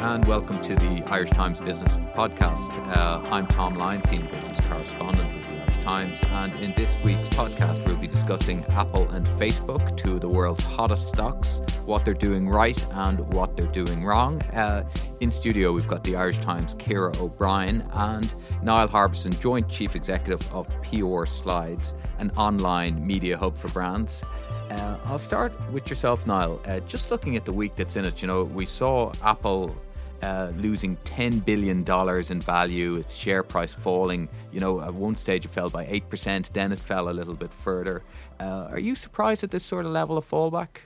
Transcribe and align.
and 0.00 0.24
welcome 0.26 0.60
to 0.60 0.76
the 0.76 1.02
Irish 1.06 1.30
Times 1.30 1.60
Business 1.60 1.96
Podcast. 2.14 2.70
Uh, 2.96 3.20
I'm 3.30 3.48
Tom 3.48 3.74
Lyons, 3.74 4.08
Senior 4.08 4.30
Business 4.32 4.60
Correspondent 4.60 5.34
with 5.34 5.48
the 5.48 5.60
Irish 5.60 5.78
Times, 5.78 6.20
and 6.28 6.54
in 6.62 6.72
this 6.76 7.02
week's 7.04 7.28
podcast, 7.30 7.84
we'll 7.84 7.96
be 7.96 8.06
discussing 8.06 8.64
Apple 8.66 9.08
and 9.10 9.26
Facebook, 9.26 9.96
two 9.96 10.14
of 10.14 10.20
the 10.20 10.28
world's 10.28 10.62
hottest 10.62 11.08
stocks, 11.08 11.60
what 11.84 12.04
they're 12.04 12.14
doing 12.14 12.48
right 12.48 12.80
and 12.92 13.18
what 13.34 13.56
they're 13.56 13.66
doing 13.66 14.04
wrong. 14.04 14.40
Uh, 14.52 14.84
in 15.18 15.32
studio, 15.32 15.72
we've 15.72 15.88
got 15.88 16.04
the 16.04 16.14
Irish 16.14 16.38
Times' 16.38 16.74
Ciara 16.74 17.12
O'Brien 17.18 17.84
and 17.92 18.32
Niall 18.62 18.86
Harbison, 18.86 19.32
Joint 19.32 19.68
Chief 19.68 19.96
Executive 19.96 20.46
of 20.54 20.68
PR 20.82 21.26
Slides, 21.26 21.94
an 22.20 22.30
online 22.36 23.04
media 23.04 23.36
hub 23.36 23.56
for 23.56 23.68
brands. 23.70 24.22
Uh, 24.70 24.96
I'll 25.06 25.18
start 25.18 25.52
with 25.72 25.90
yourself, 25.90 26.24
Niall. 26.24 26.60
Uh, 26.66 26.78
just 26.80 27.10
looking 27.10 27.36
at 27.36 27.44
the 27.44 27.52
week 27.52 27.74
that's 27.74 27.96
in 27.96 28.04
it, 28.04 28.22
you 28.22 28.28
know, 28.28 28.44
we 28.44 28.64
saw 28.64 29.12
Apple 29.22 29.74
uh, 30.22 30.52
losing 30.56 30.96
$10 31.04 31.44
billion 31.44 31.84
in 32.30 32.40
value, 32.40 32.96
its 32.96 33.14
share 33.14 33.42
price 33.42 33.72
falling. 33.72 34.28
You 34.52 34.60
know, 34.60 34.80
at 34.80 34.94
one 34.94 35.16
stage 35.16 35.44
it 35.44 35.50
fell 35.52 35.70
by 35.70 35.86
8%, 35.86 36.52
then 36.52 36.72
it 36.72 36.80
fell 36.80 37.08
a 37.08 37.12
little 37.12 37.34
bit 37.34 37.52
further. 37.52 38.02
Uh, 38.40 38.68
are 38.70 38.78
you 38.78 38.94
surprised 38.94 39.44
at 39.44 39.50
this 39.50 39.64
sort 39.64 39.86
of 39.86 39.92
level 39.92 40.18
of 40.18 40.28
fallback? 40.28 40.82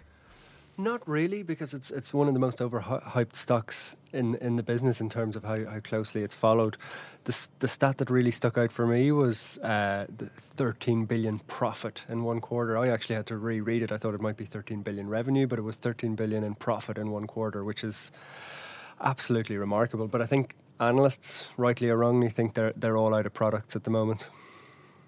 Not 0.78 1.06
really, 1.06 1.42
because 1.42 1.74
it's 1.74 1.90
it's 1.90 2.14
one 2.14 2.28
of 2.28 2.34
the 2.34 2.40
most 2.40 2.58
overhyped 2.58 3.36
stocks 3.36 3.94
in, 4.14 4.36
in 4.36 4.56
the 4.56 4.62
business 4.62 5.02
in 5.02 5.10
terms 5.10 5.36
of 5.36 5.44
how, 5.44 5.66
how 5.66 5.80
closely 5.80 6.22
it's 6.22 6.34
followed. 6.34 6.78
The, 7.24 7.48
the 7.58 7.68
stat 7.68 7.98
that 7.98 8.08
really 8.08 8.30
stuck 8.30 8.56
out 8.56 8.72
for 8.72 8.86
me 8.86 9.12
was 9.12 9.58
uh, 9.58 10.06
the 10.16 10.26
13 10.26 11.04
billion 11.04 11.40
profit 11.40 12.04
in 12.08 12.24
one 12.24 12.40
quarter. 12.40 12.78
I 12.78 12.88
actually 12.88 13.16
had 13.16 13.26
to 13.26 13.36
reread 13.36 13.82
it. 13.82 13.92
I 13.92 13.98
thought 13.98 14.14
it 14.14 14.22
might 14.22 14.38
be 14.38 14.46
13 14.46 14.80
billion 14.82 15.08
revenue, 15.08 15.46
but 15.46 15.58
it 15.58 15.62
was 15.62 15.76
13 15.76 16.14
billion 16.14 16.42
in 16.42 16.54
profit 16.54 16.96
in 16.96 17.10
one 17.10 17.26
quarter, 17.26 17.64
which 17.64 17.84
is 17.84 18.10
absolutely 19.02 19.56
remarkable. 19.56 20.08
But 20.08 20.22
I 20.22 20.26
think 20.26 20.56
analysts, 20.80 21.50
rightly 21.56 21.90
or 21.90 21.96
wrongly, 21.96 22.30
think 22.30 22.54
they're 22.54 22.72
they're 22.76 22.96
all 22.96 23.14
out 23.14 23.26
of 23.26 23.34
products 23.34 23.76
at 23.76 23.84
the 23.84 23.90
moment. 23.90 24.28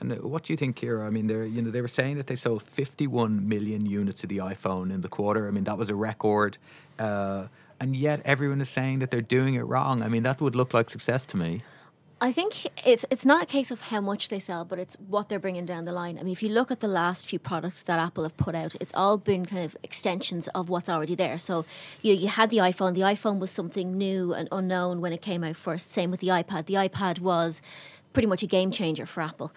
And 0.00 0.12
uh, 0.12 0.16
what 0.16 0.44
do 0.44 0.52
you 0.52 0.56
think, 0.56 0.76
Ciara? 0.76 1.06
I 1.06 1.10
mean, 1.10 1.26
they 1.26 1.46
you 1.46 1.62
know 1.62 1.70
they 1.70 1.80
were 1.80 1.88
saying 1.88 2.16
that 2.16 2.26
they 2.26 2.36
sold 2.36 2.62
51 2.62 3.48
million 3.48 3.86
units 3.86 4.22
of 4.22 4.28
the 4.28 4.38
iPhone 4.38 4.92
in 4.92 5.00
the 5.00 5.08
quarter. 5.08 5.48
I 5.48 5.50
mean, 5.50 5.64
that 5.64 5.78
was 5.78 5.90
a 5.90 5.94
record. 5.94 6.58
Uh, 6.98 7.46
and 7.80 7.96
yet 7.96 8.22
everyone 8.24 8.60
is 8.60 8.68
saying 8.68 9.00
that 9.00 9.10
they're 9.10 9.20
doing 9.20 9.54
it 9.54 9.62
wrong. 9.62 10.02
I 10.02 10.08
mean, 10.08 10.22
that 10.22 10.40
would 10.40 10.54
look 10.54 10.72
like 10.72 10.88
success 10.88 11.26
to 11.26 11.36
me. 11.36 11.62
I 12.24 12.32
think 12.32 12.66
it's 12.86 13.04
it's 13.10 13.26
not 13.26 13.42
a 13.42 13.46
case 13.46 13.70
of 13.70 13.82
how 13.82 14.00
much 14.00 14.30
they 14.30 14.40
sell, 14.40 14.64
but 14.64 14.78
it's 14.78 14.94
what 14.94 15.28
they're 15.28 15.38
bringing 15.38 15.66
down 15.66 15.84
the 15.84 15.92
line. 15.92 16.18
I 16.18 16.22
mean, 16.22 16.32
if 16.32 16.42
you 16.42 16.48
look 16.48 16.70
at 16.70 16.80
the 16.80 16.88
last 16.88 17.26
few 17.26 17.38
products 17.38 17.82
that 17.82 17.98
Apple 17.98 18.22
have 18.22 18.34
put 18.38 18.54
out, 18.54 18.74
it's 18.80 18.94
all 18.94 19.18
been 19.18 19.44
kind 19.44 19.62
of 19.62 19.76
extensions 19.82 20.48
of 20.54 20.70
what's 20.70 20.88
already 20.88 21.14
there. 21.14 21.36
So, 21.36 21.66
you 22.00 22.14
know, 22.14 22.20
you 22.22 22.28
had 22.28 22.48
the 22.48 22.56
iPhone. 22.56 22.94
The 22.94 23.02
iPhone 23.02 23.40
was 23.40 23.50
something 23.50 23.98
new 23.98 24.32
and 24.32 24.48
unknown 24.50 25.02
when 25.02 25.12
it 25.12 25.20
came 25.20 25.44
out 25.44 25.56
first. 25.56 25.90
Same 25.90 26.10
with 26.10 26.20
the 26.20 26.28
iPad. 26.28 26.64
The 26.64 26.74
iPad 26.88 27.18
was 27.18 27.60
pretty 28.14 28.26
much 28.26 28.42
a 28.42 28.46
game 28.46 28.70
changer 28.70 29.04
for 29.04 29.20
Apple. 29.20 29.52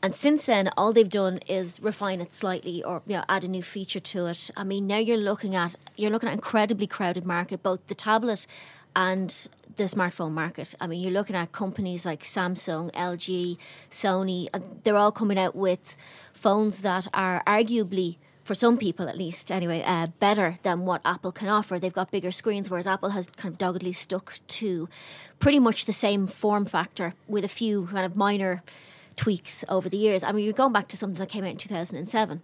And 0.00 0.14
since 0.14 0.46
then, 0.46 0.70
all 0.76 0.92
they've 0.92 1.08
done 1.08 1.40
is 1.48 1.80
refine 1.82 2.20
it 2.20 2.34
slightly 2.34 2.84
or 2.84 3.02
you 3.04 3.16
know, 3.16 3.24
add 3.28 3.42
a 3.42 3.48
new 3.48 3.64
feature 3.64 4.00
to 4.00 4.26
it. 4.26 4.48
I 4.56 4.62
mean, 4.62 4.86
now 4.86 4.98
you're 4.98 5.16
looking 5.16 5.56
at 5.56 5.74
you're 5.96 6.10
looking 6.10 6.28
at 6.28 6.34
an 6.34 6.38
incredibly 6.38 6.86
crowded 6.86 7.26
market, 7.26 7.64
both 7.64 7.84
the 7.88 7.96
tablet 7.96 8.46
and 8.94 9.48
the 9.76 9.84
smartphone 9.84 10.32
market. 10.32 10.74
I 10.80 10.86
mean, 10.86 11.00
you're 11.00 11.12
looking 11.12 11.36
at 11.36 11.52
companies 11.52 12.04
like 12.04 12.22
Samsung, 12.22 12.92
LG, 12.92 13.56
Sony. 13.90 14.48
They're 14.84 14.96
all 14.96 15.12
coming 15.12 15.38
out 15.38 15.56
with 15.56 15.96
phones 16.32 16.82
that 16.82 17.08
are 17.14 17.42
arguably 17.46 18.16
for 18.44 18.54
some 18.54 18.76
people 18.76 19.08
at 19.08 19.16
least 19.16 19.52
anyway, 19.52 19.82
uh, 19.86 20.08
better 20.18 20.58
than 20.62 20.84
what 20.84 21.00
Apple 21.04 21.32
can 21.32 21.48
offer. 21.48 21.78
They've 21.78 21.92
got 21.92 22.10
bigger 22.10 22.30
screens, 22.30 22.68
whereas 22.68 22.86
Apple 22.86 23.10
has 23.10 23.28
kind 23.28 23.52
of 23.52 23.58
doggedly 23.58 23.92
stuck 23.92 24.40
to 24.48 24.88
pretty 25.38 25.58
much 25.58 25.84
the 25.84 25.92
same 25.92 26.26
form 26.26 26.66
factor 26.66 27.14
with 27.28 27.44
a 27.44 27.48
few 27.48 27.86
kind 27.86 28.04
of 28.04 28.16
minor 28.16 28.62
tweaks 29.16 29.64
over 29.68 29.88
the 29.88 29.96
years. 29.96 30.22
I 30.22 30.32
mean, 30.32 30.44
you're 30.44 30.52
going 30.52 30.72
back 30.72 30.88
to 30.88 30.96
something 30.96 31.18
that 31.18 31.28
came 31.28 31.44
out 31.44 31.50
in 31.50 31.56
2007. 31.56 32.42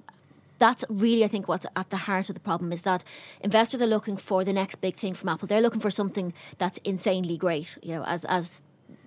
That's 0.59 0.85
really, 0.89 1.25
I 1.25 1.29
think, 1.29 1.49
what's 1.49 1.67
at 1.77 1.91
the 1.91 1.97
heart 1.97 2.29
of 2.29 2.35
the 2.35 2.41
problem 2.41 2.73
is 2.73 2.83
that 2.83 3.05
investors 3.41 3.81
are 3.81 3.87
looking 3.87 4.17
for 4.17 4.45
the 4.45 4.53
next 4.53 4.77
big 4.77 4.97
thing 4.97 5.15
from 5.15 5.29
Apple. 5.29 5.47
They're 5.47 5.61
looking 5.61 5.81
for 5.81 5.91
something 5.91 6.33
that's 6.59 6.79
insanely 6.79 7.37
great, 7.37 7.79
you 7.83 7.95
know, 7.95 8.05
as 8.05 8.25
as 8.25 8.61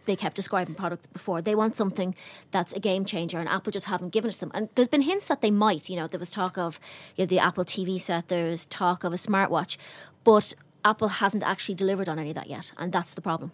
they 0.06 0.16
kept 0.16 0.36
describing 0.36 0.76
products 0.76 1.08
before. 1.08 1.42
They 1.42 1.56
want 1.56 1.76
something 1.76 2.16
that's 2.52 2.74
a 2.74 2.80
game 2.80 3.06
changer, 3.06 3.40
and 3.40 3.48
Apple 3.48 3.72
just 3.72 3.86
haven't 3.86 4.10
given 4.10 4.30
it 4.30 4.34
to 4.34 4.40
them. 4.42 4.52
And 4.54 4.70
there's 4.76 4.88
been 4.88 5.02
hints 5.02 5.28
that 5.28 5.42
they 5.42 5.52
might. 5.52 5.90
You 5.90 5.98
know, 5.98 6.08
there 6.08 6.20
was 6.20 6.32
talk 6.32 6.58
of 6.58 6.80
you 7.16 7.24
know, 7.24 7.28
the 7.28 7.40
Apple 7.40 7.66
TV 7.66 8.00
set. 8.00 8.28
There's 8.28 8.66
talk 8.66 9.04
of 9.04 9.14
a 9.14 9.18
smartwatch, 9.18 9.78
but 10.24 10.54
Apple 10.84 11.10
hasn't 11.10 11.44
actually 11.44 11.76
delivered 11.76 12.10
on 12.10 12.18
any 12.18 12.30
of 12.30 12.36
that 12.36 12.50
yet, 12.50 12.72
and 12.78 12.92
that's 12.92 13.14
the 13.14 13.22
problem. 13.22 13.52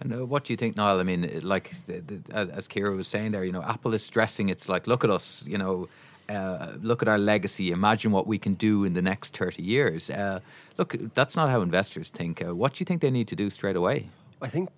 And 0.00 0.12
uh, 0.12 0.26
what 0.26 0.44
do 0.44 0.52
you 0.52 0.56
think, 0.56 0.76
Niall? 0.76 0.98
I 0.98 1.04
mean, 1.04 1.40
like 1.42 1.70
the, 1.86 2.00
the, 2.00 2.20
as, 2.32 2.50
as 2.50 2.68
Ciara 2.68 2.94
was 2.96 3.06
saying 3.06 3.30
there, 3.30 3.44
you 3.44 3.52
know, 3.52 3.62
Apple 3.62 3.94
is 3.94 4.04
stressing. 4.04 4.48
It's 4.48 4.68
like, 4.68 4.86
look 4.86 5.04
at 5.04 5.10
us, 5.10 5.44
you 5.46 5.56
know, 5.56 5.88
uh, 6.28 6.72
look 6.82 7.02
at 7.02 7.08
our 7.08 7.18
legacy. 7.18 7.70
Imagine 7.70 8.12
what 8.12 8.26
we 8.26 8.38
can 8.38 8.54
do 8.54 8.84
in 8.84 8.94
the 8.94 9.02
next 9.02 9.36
thirty 9.36 9.62
years. 9.62 10.10
Uh, 10.10 10.40
look, 10.78 10.96
that's 11.14 11.36
not 11.36 11.50
how 11.50 11.62
investors 11.62 12.08
think. 12.10 12.42
Uh, 12.42 12.54
what 12.54 12.74
do 12.74 12.80
you 12.80 12.86
think 12.86 13.00
they 13.00 13.10
need 13.10 13.28
to 13.28 13.36
do 13.36 13.50
straight 13.50 13.76
away? 13.76 14.08
I 14.42 14.48
think 14.48 14.68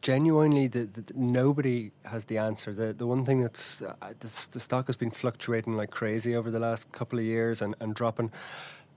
genuinely 0.00 0.66
the, 0.68 0.88
nobody 1.14 1.90
has 2.04 2.24
the 2.24 2.38
answer. 2.38 2.72
The 2.72 2.92
the 2.92 3.06
one 3.06 3.24
thing 3.24 3.42
that's 3.42 3.82
uh, 3.82 3.94
the 4.20 4.60
stock 4.60 4.86
has 4.86 4.96
been 4.96 5.10
fluctuating 5.10 5.76
like 5.76 5.90
crazy 5.90 6.36
over 6.36 6.50
the 6.50 6.60
last 6.60 6.90
couple 6.92 7.18
of 7.18 7.24
years 7.24 7.62
and, 7.62 7.74
and 7.80 7.94
dropping. 7.94 8.30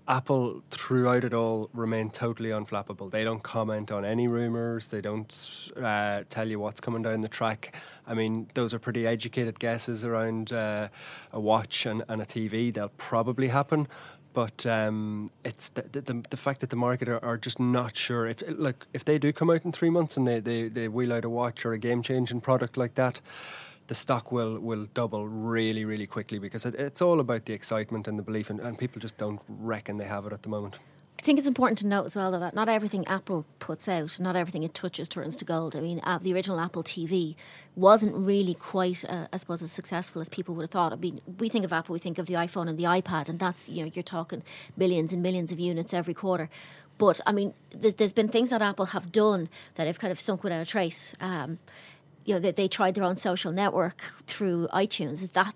Apple, 0.09 0.63
throughout 0.71 1.25
it 1.25 1.33
all, 1.33 1.69
remain 1.73 2.09
totally 2.09 2.49
unflappable. 2.49 3.11
They 3.11 3.25
don't 3.25 3.43
comment 3.43 3.91
on 3.91 4.05
any 4.05 4.27
rumours. 4.29 4.87
They 4.87 5.01
don't 5.01 5.71
uh, 5.75 6.23
tell 6.29 6.47
you 6.47 6.59
what's 6.59 6.79
coming 6.79 7.01
down 7.01 7.21
the 7.21 7.27
track. 7.27 7.75
I 8.05 8.13
mean, 8.13 8.47
those 8.53 8.73
are 8.73 8.79
pretty 8.79 9.05
educated 9.05 9.59
guesses 9.59 10.05
around 10.05 10.53
uh, 10.53 10.87
a 11.33 11.39
watch 11.39 11.85
and, 11.85 12.03
and, 12.07 12.21
a 12.21 12.25
TV. 12.25 12.73
They'll 12.73 12.89
probably 12.97 13.49
happen. 13.49 13.87
But 14.31 14.65
um, 14.65 15.31
it's 15.43 15.69
the, 15.69 15.81
the, 15.81 16.23
the, 16.29 16.37
fact 16.37 16.61
that 16.61 16.69
the 16.69 16.75
market 16.75 17.09
are, 17.09 17.23
are, 17.25 17.37
just 17.37 17.59
not 17.59 17.95
sure. 17.95 18.27
If 18.27 18.43
like 18.47 18.85
if 18.93 19.03
they 19.03 19.17
do 19.17 19.33
come 19.33 19.49
out 19.49 19.65
in 19.65 19.71
three 19.71 19.89
months 19.89 20.15
and 20.15 20.27
they, 20.27 20.39
they, 20.39 20.69
they 20.69 20.87
wheel 20.87 21.11
out 21.11 21.25
a 21.25 21.29
watch 21.29 21.65
or 21.65 21.73
a 21.73 21.79
game 21.79 22.03
changing 22.03 22.41
product 22.41 22.77
like 22.77 22.93
that, 22.95 23.19
the 23.87 23.95
stock 23.95 24.31
will 24.31 24.59
will 24.59 24.87
double 24.93 25.27
really 25.27 25.85
really 25.85 26.07
quickly 26.07 26.39
because 26.39 26.65
it, 26.65 26.75
it's 26.75 27.01
all 27.01 27.19
about 27.19 27.45
the 27.45 27.53
excitement 27.53 28.07
and 28.07 28.19
the 28.19 28.23
belief 28.23 28.49
and, 28.49 28.59
and 28.59 28.77
people 28.77 28.99
just 28.99 29.17
don't 29.17 29.41
reckon 29.47 29.97
they 29.97 30.05
have 30.05 30.25
it 30.25 30.33
at 30.33 30.43
the 30.43 30.49
moment. 30.49 30.75
I 31.19 31.23
think 31.23 31.39
it's 31.39 31.47
important 31.47 31.79
to 31.79 31.87
note 31.87 32.05
as 32.05 32.15
well 32.15 32.31
that 32.31 32.53
not 32.53 32.69
everything 32.69 33.05
Apple 33.07 33.45
puts 33.57 33.89
out, 33.89 34.19
not 34.19 34.35
everything 34.35 34.63
it 34.63 34.73
touches 34.75 35.09
turns 35.09 35.35
to 35.37 35.45
gold. 35.45 35.75
I 35.75 35.79
mean, 35.79 35.99
uh, 36.03 36.19
the 36.19 36.31
original 36.31 36.59
Apple 36.59 36.83
TV 36.83 37.35
wasn't 37.75 38.15
really 38.15 38.53
quite, 38.53 39.03
uh, 39.03 39.25
I 39.33 39.37
suppose, 39.37 39.63
as 39.63 39.71
successful 39.71 40.21
as 40.21 40.29
people 40.29 40.53
would 40.55 40.63
have 40.63 40.71
thought. 40.71 40.93
I 40.93 40.95
mean, 40.95 41.19
we 41.39 41.49
think 41.49 41.65
of 41.65 41.73
Apple, 41.73 41.93
we 41.93 41.99
think 41.99 42.19
of 42.19 42.27
the 42.27 42.35
iPhone 42.35 42.69
and 42.69 42.77
the 42.77 42.83
iPad, 42.83 43.29
and 43.29 43.39
that's 43.39 43.67
you 43.67 43.83
know 43.83 43.91
you're 43.93 44.03
talking 44.03 44.43
millions 44.75 45.11
and 45.11 45.23
millions 45.23 45.51
of 45.51 45.59
units 45.59 45.93
every 45.93 46.13
quarter. 46.13 46.49
But 46.99 47.19
I 47.25 47.31
mean, 47.31 47.53
there's, 47.71 47.95
there's 47.95 48.13
been 48.13 48.29
things 48.29 48.51
that 48.51 48.61
Apple 48.61 48.87
have 48.87 49.11
done 49.11 49.49
that 49.75 49.87
have 49.87 49.99
kind 49.99 50.11
of 50.11 50.19
sunk 50.19 50.43
without 50.43 50.61
a 50.61 50.65
trace. 50.65 51.15
Um, 51.19 51.57
you 52.27 52.33
know, 52.33 52.39
they, 52.39 52.51
they 52.51 52.67
tried 52.67 52.93
their 52.95 53.05
own 53.05 53.15
social 53.15 53.51
network 53.51 54.01
through 54.27 54.67
iTunes. 54.73 55.31
That 55.31 55.55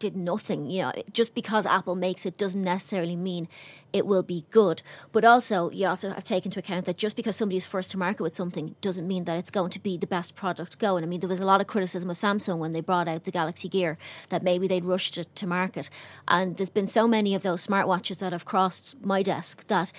did 0.00 0.16
nothing. 0.16 0.68
You 0.68 0.82
know, 0.82 0.92
just 1.12 1.34
because 1.34 1.66
Apple 1.66 1.94
makes 1.94 2.26
it 2.26 2.36
doesn't 2.36 2.62
necessarily 2.62 3.14
mean 3.14 3.46
it 3.92 4.06
will 4.06 4.22
be 4.22 4.44
good. 4.50 4.82
But 5.12 5.24
also, 5.24 5.70
you 5.70 5.86
also 5.86 6.08
have 6.08 6.18
to 6.18 6.22
take 6.24 6.44
into 6.44 6.58
account 6.58 6.86
that 6.86 6.96
just 6.96 7.16
because 7.16 7.36
somebody's 7.36 7.66
first 7.66 7.92
to 7.92 7.98
market 7.98 8.22
with 8.22 8.34
something 8.34 8.74
doesn't 8.80 9.06
mean 9.06 9.24
that 9.24 9.36
it's 9.36 9.50
going 9.50 9.70
to 9.70 9.78
be 9.78 9.96
the 9.96 10.06
best 10.06 10.34
product 10.34 10.78
going. 10.78 11.04
I 11.04 11.06
mean, 11.06 11.20
there 11.20 11.28
was 11.28 11.40
a 11.40 11.46
lot 11.46 11.60
of 11.60 11.66
criticism 11.68 12.10
of 12.10 12.16
Samsung 12.16 12.58
when 12.58 12.72
they 12.72 12.80
brought 12.80 13.08
out 13.08 13.24
the 13.24 13.30
Galaxy 13.30 13.68
Gear 13.68 13.98
that 14.30 14.42
maybe 14.42 14.66
they'd 14.66 14.84
rushed 14.84 15.18
it 15.18 15.34
to 15.36 15.46
market. 15.46 15.90
And 16.26 16.56
there's 16.56 16.70
been 16.70 16.86
so 16.86 17.06
many 17.06 17.34
of 17.34 17.42
those 17.42 17.64
smartwatches 17.64 18.18
that 18.18 18.32
have 18.32 18.44
crossed 18.44 19.00
my 19.04 19.22
desk 19.22 19.66
that 19.68 19.92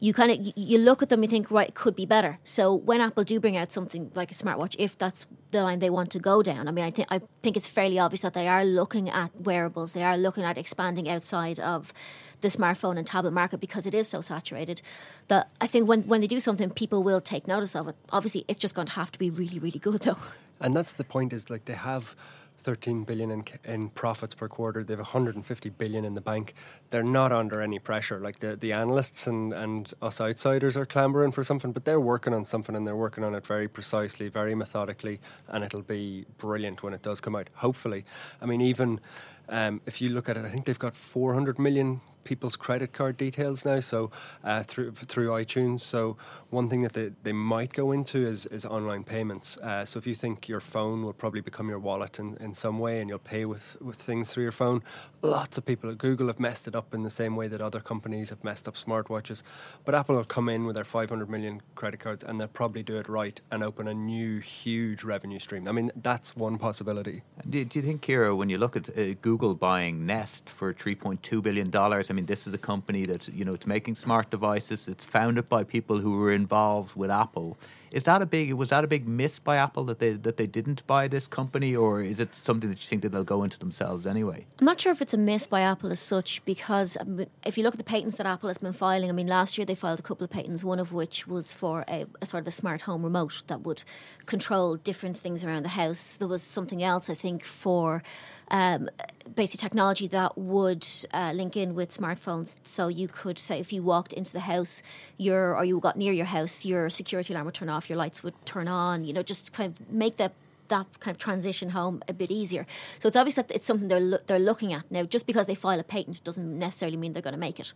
you 0.00 0.12
kind 0.12 0.30
of 0.30 0.52
you 0.56 0.78
look 0.78 1.02
at 1.02 1.08
them 1.08 1.22
you 1.22 1.28
think 1.28 1.50
right 1.50 1.68
it 1.68 1.74
could 1.74 1.96
be 1.96 2.06
better. 2.06 2.38
So 2.42 2.74
when 2.74 3.00
apple 3.00 3.24
do 3.24 3.38
bring 3.40 3.56
out 3.56 3.72
something 3.72 4.10
like 4.14 4.30
a 4.30 4.34
smartwatch 4.34 4.76
if 4.78 4.96
that's 4.96 5.26
the 5.50 5.62
line 5.62 5.78
they 5.78 5.90
want 5.90 6.10
to 6.10 6.18
go 6.18 6.42
down 6.42 6.68
i 6.68 6.70
mean 6.70 6.84
i 6.84 6.90
think 6.90 7.08
i 7.10 7.20
think 7.42 7.56
it's 7.56 7.66
fairly 7.66 7.98
obvious 7.98 8.20
that 8.20 8.34
they 8.34 8.46
are 8.46 8.64
looking 8.64 9.08
at 9.08 9.30
wearables 9.40 9.92
they 9.92 10.02
are 10.02 10.18
looking 10.18 10.44
at 10.44 10.58
expanding 10.58 11.08
outside 11.08 11.58
of 11.58 11.92
the 12.40 12.48
smartphone 12.48 12.96
and 12.96 13.06
tablet 13.06 13.32
market 13.32 13.58
because 13.58 13.86
it 13.86 13.94
is 13.94 14.08
so 14.08 14.20
saturated. 14.20 14.82
That 15.28 15.48
i 15.60 15.66
think 15.66 15.88
when 15.88 16.02
when 16.02 16.20
they 16.20 16.26
do 16.26 16.40
something 16.40 16.70
people 16.70 17.02
will 17.02 17.20
take 17.20 17.46
notice 17.46 17.74
of 17.74 17.88
it. 17.88 17.96
Obviously 18.10 18.44
it's 18.48 18.60
just 18.60 18.74
going 18.74 18.86
to 18.86 18.92
have 18.94 19.10
to 19.12 19.18
be 19.18 19.30
really 19.30 19.58
really 19.58 19.78
good 19.78 20.02
though. 20.02 20.16
And 20.60 20.76
that's 20.76 20.92
the 20.92 21.04
point 21.04 21.32
is 21.32 21.50
like 21.50 21.64
they 21.66 21.74
have 21.74 22.14
13 22.62 23.04
billion 23.04 23.30
in, 23.30 23.44
in 23.64 23.88
profits 23.90 24.34
per 24.34 24.48
quarter. 24.48 24.84
They 24.84 24.92
have 24.92 25.00
150 25.00 25.70
billion 25.70 26.04
in 26.04 26.14
the 26.14 26.20
bank. 26.20 26.54
They're 26.90 27.02
not 27.02 27.32
under 27.32 27.60
any 27.60 27.78
pressure. 27.78 28.18
Like 28.18 28.40
the, 28.40 28.56
the 28.56 28.72
analysts 28.72 29.26
and, 29.26 29.52
and 29.52 29.92
us 30.02 30.20
outsiders 30.20 30.76
are 30.76 30.86
clamoring 30.86 31.32
for 31.32 31.44
something, 31.44 31.72
but 31.72 31.84
they're 31.84 32.00
working 32.00 32.34
on 32.34 32.46
something 32.46 32.74
and 32.74 32.86
they're 32.86 32.96
working 32.96 33.24
on 33.24 33.34
it 33.34 33.46
very 33.46 33.68
precisely, 33.68 34.28
very 34.28 34.54
methodically, 34.54 35.20
and 35.48 35.64
it'll 35.64 35.82
be 35.82 36.24
brilliant 36.38 36.82
when 36.82 36.92
it 36.92 37.02
does 37.02 37.20
come 37.20 37.36
out, 37.36 37.48
hopefully. 37.54 38.04
I 38.42 38.46
mean, 38.46 38.60
even 38.60 39.00
Um, 39.48 39.80
if 39.86 40.00
you 40.00 40.10
look 40.10 40.28
at 40.28 40.36
it, 40.36 40.44
I 40.44 40.48
think 40.48 40.66
they've 40.66 40.78
got 40.78 40.96
400 40.96 41.58
million 41.58 42.00
people's 42.28 42.56
credit 42.56 42.92
card 42.92 43.16
details 43.16 43.64
now, 43.64 43.80
so 43.80 44.10
uh, 44.44 44.62
through 44.62 44.92
through 44.92 45.28
iTunes. 45.28 45.80
So 45.80 46.18
one 46.50 46.68
thing 46.68 46.82
that 46.82 46.92
they, 46.92 47.10
they 47.22 47.32
might 47.32 47.72
go 47.72 47.92
into 47.92 48.26
is, 48.26 48.46
is 48.46 48.64
online 48.64 49.04
payments. 49.04 49.56
Uh, 49.58 49.84
so 49.84 49.98
if 49.98 50.06
you 50.06 50.14
think 50.14 50.48
your 50.48 50.60
phone 50.60 51.02
will 51.04 51.12
probably 51.12 51.40
become 51.40 51.68
your 51.68 51.78
wallet 51.78 52.18
in, 52.18 52.36
in 52.38 52.54
some 52.54 52.78
way 52.78 53.00
and 53.00 53.08
you'll 53.10 53.18
pay 53.18 53.44
with, 53.44 53.76
with 53.80 53.96
things 53.96 54.32
through 54.32 54.44
your 54.44 54.52
phone, 54.52 54.82
lots 55.22 55.58
of 55.58 55.64
people 55.64 55.90
at 55.90 55.98
Google 55.98 56.26
have 56.26 56.40
messed 56.40 56.66
it 56.68 56.74
up 56.74 56.94
in 56.94 57.02
the 57.02 57.10
same 57.10 57.36
way 57.36 57.48
that 57.48 57.60
other 57.60 57.80
companies 57.80 58.30
have 58.30 58.42
messed 58.44 58.66
up 58.68 58.74
smartwatches. 58.74 59.42
But 59.84 59.94
Apple 59.94 60.16
will 60.16 60.24
come 60.24 60.48
in 60.48 60.64
with 60.64 60.74
their 60.74 60.84
500 60.84 61.28
million 61.28 61.60
credit 61.74 62.00
cards 62.00 62.24
and 62.24 62.40
they'll 62.40 62.48
probably 62.48 62.82
do 62.82 62.96
it 62.96 63.08
right 63.08 63.38
and 63.52 63.62
open 63.62 63.88
a 63.88 63.94
new 63.94 64.38
huge 64.38 65.04
revenue 65.04 65.38
stream. 65.38 65.68
I 65.68 65.72
mean, 65.72 65.92
that's 65.96 66.34
one 66.34 66.58
possibility. 66.58 67.22
Do, 67.48 67.58
you 67.58 67.82
think, 67.82 68.02
Ciara, 68.02 68.34
when 68.34 68.48
you 68.48 68.58
look 68.58 68.76
at 68.76 68.88
uh, 68.96 69.14
Google 69.20 69.37
buying 69.38 70.06
Nest 70.06 70.48
for 70.50 70.74
$3.2 70.74 71.42
billion, 71.42 71.74
I 71.74 72.12
mean, 72.12 72.26
this 72.26 72.46
is 72.46 72.54
a 72.54 72.58
company 72.58 73.06
that, 73.06 73.28
you 73.28 73.44
know, 73.44 73.54
it's 73.54 73.66
making 73.66 73.94
smart 73.94 74.30
devices, 74.30 74.88
it's 74.88 75.04
founded 75.04 75.48
by 75.48 75.64
people 75.64 75.98
who 75.98 76.18
were 76.18 76.32
involved 76.32 76.96
with 76.96 77.10
Apple. 77.10 77.56
Is 77.90 78.04
that 78.04 78.20
a 78.20 78.26
big 78.26 78.52
was 78.52 78.68
that 78.68 78.84
a 78.84 78.86
big 78.86 79.08
miss 79.08 79.38
by 79.38 79.56
Apple 79.56 79.84
that 79.84 79.98
they 79.98 80.12
that 80.12 80.36
they 80.36 80.46
didn't 80.46 80.86
buy 80.86 81.08
this 81.08 81.26
company, 81.26 81.74
or 81.74 82.02
is 82.02 82.20
it 82.20 82.34
something 82.34 82.68
that 82.68 82.82
you 82.82 82.86
think 82.86 83.02
that 83.02 83.12
they'll 83.12 83.24
go 83.24 83.42
into 83.42 83.58
themselves 83.58 84.06
anyway? 84.06 84.46
I'm 84.58 84.66
not 84.66 84.80
sure 84.80 84.92
if 84.92 85.00
it's 85.00 85.14
a 85.14 85.18
miss 85.18 85.46
by 85.46 85.62
Apple 85.62 85.90
as 85.90 86.00
such 86.00 86.44
because 86.44 86.98
if 87.46 87.56
you 87.56 87.64
look 87.64 87.74
at 87.74 87.78
the 87.78 87.84
patents 87.84 88.16
that 88.16 88.26
Apple 88.26 88.48
has 88.48 88.58
been 88.58 88.74
filing, 88.74 89.08
I 89.08 89.12
mean, 89.12 89.26
last 89.26 89.56
year 89.56 89.64
they 89.64 89.74
filed 89.74 90.00
a 90.00 90.02
couple 90.02 90.24
of 90.24 90.30
patents, 90.30 90.62
one 90.62 90.78
of 90.78 90.92
which 90.92 91.26
was 91.26 91.52
for 91.52 91.84
a, 91.88 92.04
a 92.20 92.26
sort 92.26 92.42
of 92.42 92.48
a 92.48 92.50
smart 92.50 92.82
home 92.82 93.02
remote 93.02 93.42
that 93.46 93.62
would 93.62 93.82
control 94.26 94.76
different 94.76 95.16
things 95.16 95.42
around 95.42 95.62
the 95.62 95.70
house. 95.70 96.12
There 96.12 96.28
was 96.28 96.42
something 96.42 96.82
else, 96.82 97.08
I 97.08 97.14
think, 97.14 97.42
for 97.42 98.02
um, 98.50 98.88
basic 99.34 99.60
technology 99.60 100.06
that 100.08 100.36
would 100.38 100.86
uh, 101.12 101.32
link 101.34 101.56
in 101.56 101.74
with 101.74 101.90
smartphones. 101.90 102.56
So 102.64 102.88
you 102.88 103.08
could 103.08 103.38
say 103.38 103.60
if 103.60 103.72
you 103.72 103.82
walked 103.82 104.12
into 104.12 104.32
the 104.32 104.40
house, 104.40 104.82
your 105.16 105.56
or 105.56 105.64
you 105.64 105.78
got 105.80 105.96
near 105.96 106.12
your 106.12 106.26
house, 106.26 106.64
your 106.64 106.90
security 106.90 107.32
alarm 107.32 107.46
would 107.46 107.54
turn 107.54 107.68
off, 107.68 107.88
your 107.88 107.98
lights 107.98 108.22
would 108.22 108.34
turn 108.46 108.68
on. 108.68 109.04
You 109.04 109.12
know, 109.12 109.22
just 109.22 109.52
kind 109.52 109.72
of 109.78 109.92
make 109.92 110.16
that 110.16 110.32
that 110.68 110.86
kind 111.00 111.14
of 111.14 111.18
transition 111.18 111.70
home 111.70 112.02
a 112.08 112.12
bit 112.12 112.30
easier. 112.30 112.66
So 112.98 113.08
it's 113.08 113.16
obvious 113.16 113.34
that 113.36 113.50
it's 113.50 113.66
something 113.66 113.88
they're 113.88 114.00
lo- 114.00 114.24
they're 114.26 114.38
looking 114.38 114.72
at 114.72 114.90
now. 114.90 115.04
Just 115.04 115.26
because 115.26 115.46
they 115.46 115.54
file 115.54 115.80
a 115.80 115.84
patent 115.84 116.22
doesn't 116.24 116.58
necessarily 116.58 116.96
mean 116.96 117.12
they're 117.12 117.22
going 117.22 117.34
to 117.34 117.40
make 117.40 117.60
it. 117.60 117.72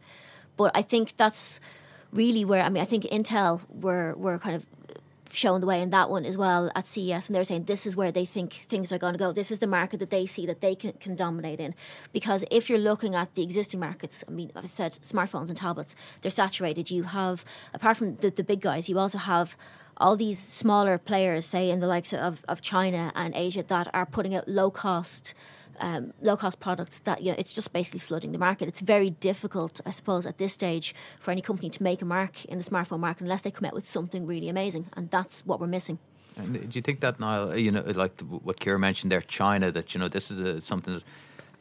But 0.57 0.71
I 0.75 0.83
think 0.83 1.17
that's 1.17 1.61
really 2.13 2.45
where 2.45 2.63
I 2.63 2.69
mean 2.69 2.83
I 2.83 2.87
think 2.87 3.05
Intel 3.05 3.63
were 3.69 4.15
were 4.17 4.39
kind 4.39 4.57
of 4.57 4.67
showing 5.35 5.61
the 5.61 5.67
way 5.67 5.81
in 5.81 5.91
that 5.91 6.11
one 6.11 6.25
as 6.25 6.37
well 6.37 6.71
at 6.75 6.87
CES 6.87 7.27
and 7.27 7.35
they 7.35 7.41
were 7.41 7.45
saying 7.45 7.65
this 7.65 7.87
is 7.87 7.97
where 7.97 8.13
they 8.13 8.25
think 8.25 8.53
things 8.53 8.93
are 8.93 8.99
going 8.99 9.15
to 9.15 9.19
go. 9.19 9.33
This 9.33 9.51
is 9.51 9.59
the 9.59 9.67
market 9.67 10.01
that 10.01 10.11
they 10.11 10.27
see 10.27 10.47
that 10.47 10.61
they 10.61 10.75
can, 10.75 10.93
can 10.95 11.17
dominate 11.17 11.61
in. 11.61 11.75
Because 12.13 12.45
if 12.51 12.69
you're 12.69 12.79
looking 12.79 13.15
at 13.15 13.35
the 13.35 13.43
existing 13.43 13.81
markets, 13.81 14.25
I 14.29 14.31
mean, 14.31 14.51
I've 14.55 14.67
said 14.67 14.93
smartphones 14.93 15.49
and 15.49 15.57
tablets, 15.57 15.97
they're 16.21 16.31
saturated. 16.31 16.91
You 16.91 17.05
have, 17.05 17.45
apart 17.73 17.97
from 17.97 18.17
the, 18.17 18.31
the 18.31 18.45
big 18.45 18.61
guys, 18.61 18.89
you 18.89 18.99
also 18.99 19.19
have 19.19 19.57
all 19.97 20.17
these 20.17 20.39
smaller 20.39 20.99
players, 20.99 21.45
say 21.45 21.71
in 21.71 21.81
the 21.81 21.87
likes 21.87 22.13
of, 22.13 22.45
of 22.49 22.61
China 22.61 23.13
and 23.15 23.35
Asia, 23.35 23.63
that 23.63 23.89
are 23.95 24.07
putting 24.07 24.35
out 24.35 24.49
low 24.49 24.71
cost 24.71 25.35
um, 25.83 26.15
low 26.23 26.37
cost 26.37 26.61
products 26.61 27.01
that 27.01 27.23
you 27.23 27.31
know 27.31 27.37
it's 27.39 27.53
just 27.53 27.73
basically 27.73 28.01
flooding 28.01 28.33
the 28.33 28.39
market. 28.39 28.69
It's 28.69 28.81
very 28.81 29.11
difficult, 29.11 29.81
I 29.85 29.91
suppose, 29.91 30.25
at 30.25 30.39
this 30.39 30.53
stage 30.53 30.95
for 31.19 31.31
any 31.31 31.43
company 31.43 31.69
to 31.71 31.83
make 31.83 32.01
a 32.01 32.05
mark 32.05 32.45
in 32.47 32.59
the 32.59 32.65
smartphone 32.65 33.01
market 33.01 33.23
unless 33.23 33.43
they 33.43 33.51
come 33.51 33.67
out 33.67 33.75
with 33.75 33.87
something 33.87 34.27
really 34.27 34.49
amazing, 34.49 34.87
and 34.97 35.11
that's 35.11 35.45
what 35.45 35.61
we're 35.61 35.67
missing. 35.67 35.99
And 36.37 36.71
do 36.71 36.79
you 36.79 36.83
think 36.83 37.01
that 37.01 37.21
Niall, 37.21 37.59
you 37.59 37.71
know, 37.71 37.83
like 37.95 38.19
what 38.21 38.61
Ciara 38.61 38.79
mentioned 38.79 39.13
there, 39.13 39.21
China, 39.21 39.71
that 39.71 39.93
you 39.93 40.01
know 40.01 40.09
this 40.09 40.31
is 40.31 40.39
a, 40.39 40.61
something 40.61 40.95
that 40.95 41.03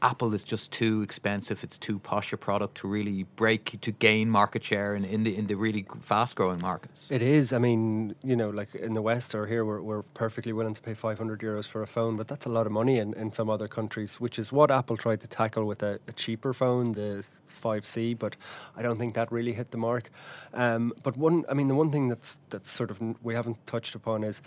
Apple 0.01 0.33
is 0.33 0.43
just 0.43 0.71
too 0.71 1.01
expensive. 1.01 1.63
It's 1.63 1.77
too 1.77 1.99
posh 1.99 2.33
a 2.33 2.37
product 2.37 2.75
to 2.77 2.87
really 2.87 3.23
break 3.35 3.79
to 3.81 3.91
gain 3.91 4.29
market 4.29 4.63
share 4.63 4.95
in, 4.95 5.05
in 5.05 5.23
the 5.23 5.35
in 5.35 5.47
the 5.47 5.55
really 5.55 5.85
fast 6.01 6.35
growing 6.35 6.59
markets. 6.59 7.09
It 7.11 7.21
is. 7.21 7.53
I 7.53 7.59
mean, 7.59 8.15
you 8.23 8.35
know, 8.35 8.49
like 8.49 8.73
in 8.73 8.93
the 8.93 9.01
West 9.01 9.35
or 9.35 9.45
here, 9.45 9.63
we're, 9.63 9.81
we're 9.81 10.01
perfectly 10.01 10.53
willing 10.53 10.73
to 10.73 10.81
pay 10.81 10.93
500 10.93 11.39
euros 11.39 11.67
for 11.67 11.83
a 11.83 11.87
phone, 11.87 12.17
but 12.17 12.27
that's 12.27 12.45
a 12.45 12.49
lot 12.49 12.65
of 12.65 12.71
money 12.71 12.97
in, 12.97 13.13
in 13.13 13.31
some 13.31 13.49
other 13.49 13.67
countries, 13.67 14.19
which 14.19 14.39
is 14.39 14.51
what 14.51 14.71
Apple 14.71 14.97
tried 14.97 15.21
to 15.21 15.27
tackle 15.27 15.65
with 15.65 15.83
a, 15.83 15.99
a 16.07 16.13
cheaper 16.13 16.53
phone, 16.53 16.93
the 16.93 17.23
5C. 17.47 18.17
But 18.17 18.35
I 18.75 18.81
don't 18.81 18.97
think 18.97 19.13
that 19.13 19.31
really 19.31 19.53
hit 19.53 19.71
the 19.71 19.77
mark. 19.77 20.09
Um, 20.53 20.93
but 21.03 21.15
one, 21.15 21.45
I 21.47 21.53
mean, 21.53 21.67
the 21.67 21.75
one 21.75 21.91
thing 21.91 22.07
that's 22.07 22.39
that's 22.49 22.71
sort 22.71 22.89
of 22.89 22.99
we 23.23 23.35
haven't 23.35 23.65
touched 23.67 23.93
upon 23.93 24.23
is 24.23 24.41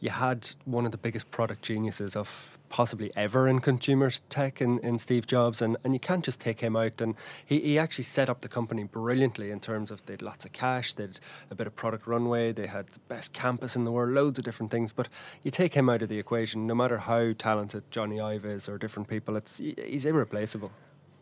you 0.00 0.10
had 0.10 0.50
one 0.64 0.84
of 0.84 0.92
the 0.92 0.98
biggest 0.98 1.30
product 1.30 1.62
geniuses 1.62 2.16
of 2.16 2.58
possibly 2.68 3.10
ever 3.16 3.48
in 3.48 3.60
consumer 3.60 4.10
tech 4.28 4.60
in, 4.60 4.78
in 4.80 4.98
Steve 4.98 5.26
Jobs, 5.26 5.62
and, 5.62 5.76
and 5.84 5.94
you 5.94 6.00
can't 6.00 6.24
just 6.24 6.40
take 6.40 6.60
him 6.60 6.76
out. 6.76 7.00
And 7.00 7.14
he, 7.44 7.60
he 7.60 7.78
actually 7.78 8.04
set 8.04 8.28
up 8.28 8.40
the 8.40 8.48
company 8.48 8.84
brilliantly 8.84 9.50
in 9.50 9.60
terms 9.60 9.90
of 9.90 10.04
they 10.06 10.14
had 10.14 10.22
lots 10.22 10.44
of 10.44 10.52
cash, 10.52 10.92
they 10.92 11.04
had 11.04 11.20
a 11.50 11.54
bit 11.54 11.66
of 11.66 11.76
product 11.76 12.06
runway, 12.06 12.52
they 12.52 12.66
had 12.66 12.88
the 12.88 12.98
best 13.08 13.32
campus 13.32 13.76
in 13.76 13.84
the 13.84 13.92
world, 13.92 14.10
loads 14.10 14.38
of 14.38 14.44
different 14.44 14.70
things. 14.70 14.92
But 14.92 15.08
you 15.42 15.50
take 15.50 15.74
him 15.74 15.88
out 15.88 16.02
of 16.02 16.08
the 16.08 16.18
equation, 16.18 16.66
no 16.66 16.74
matter 16.74 16.98
how 16.98 17.32
talented 17.32 17.90
Jony 17.90 18.22
Ive 18.22 18.44
is 18.44 18.68
or 18.68 18.78
different 18.78 19.08
people, 19.08 19.36
it's 19.36 19.58
he's 19.58 20.04
irreplaceable. 20.04 20.72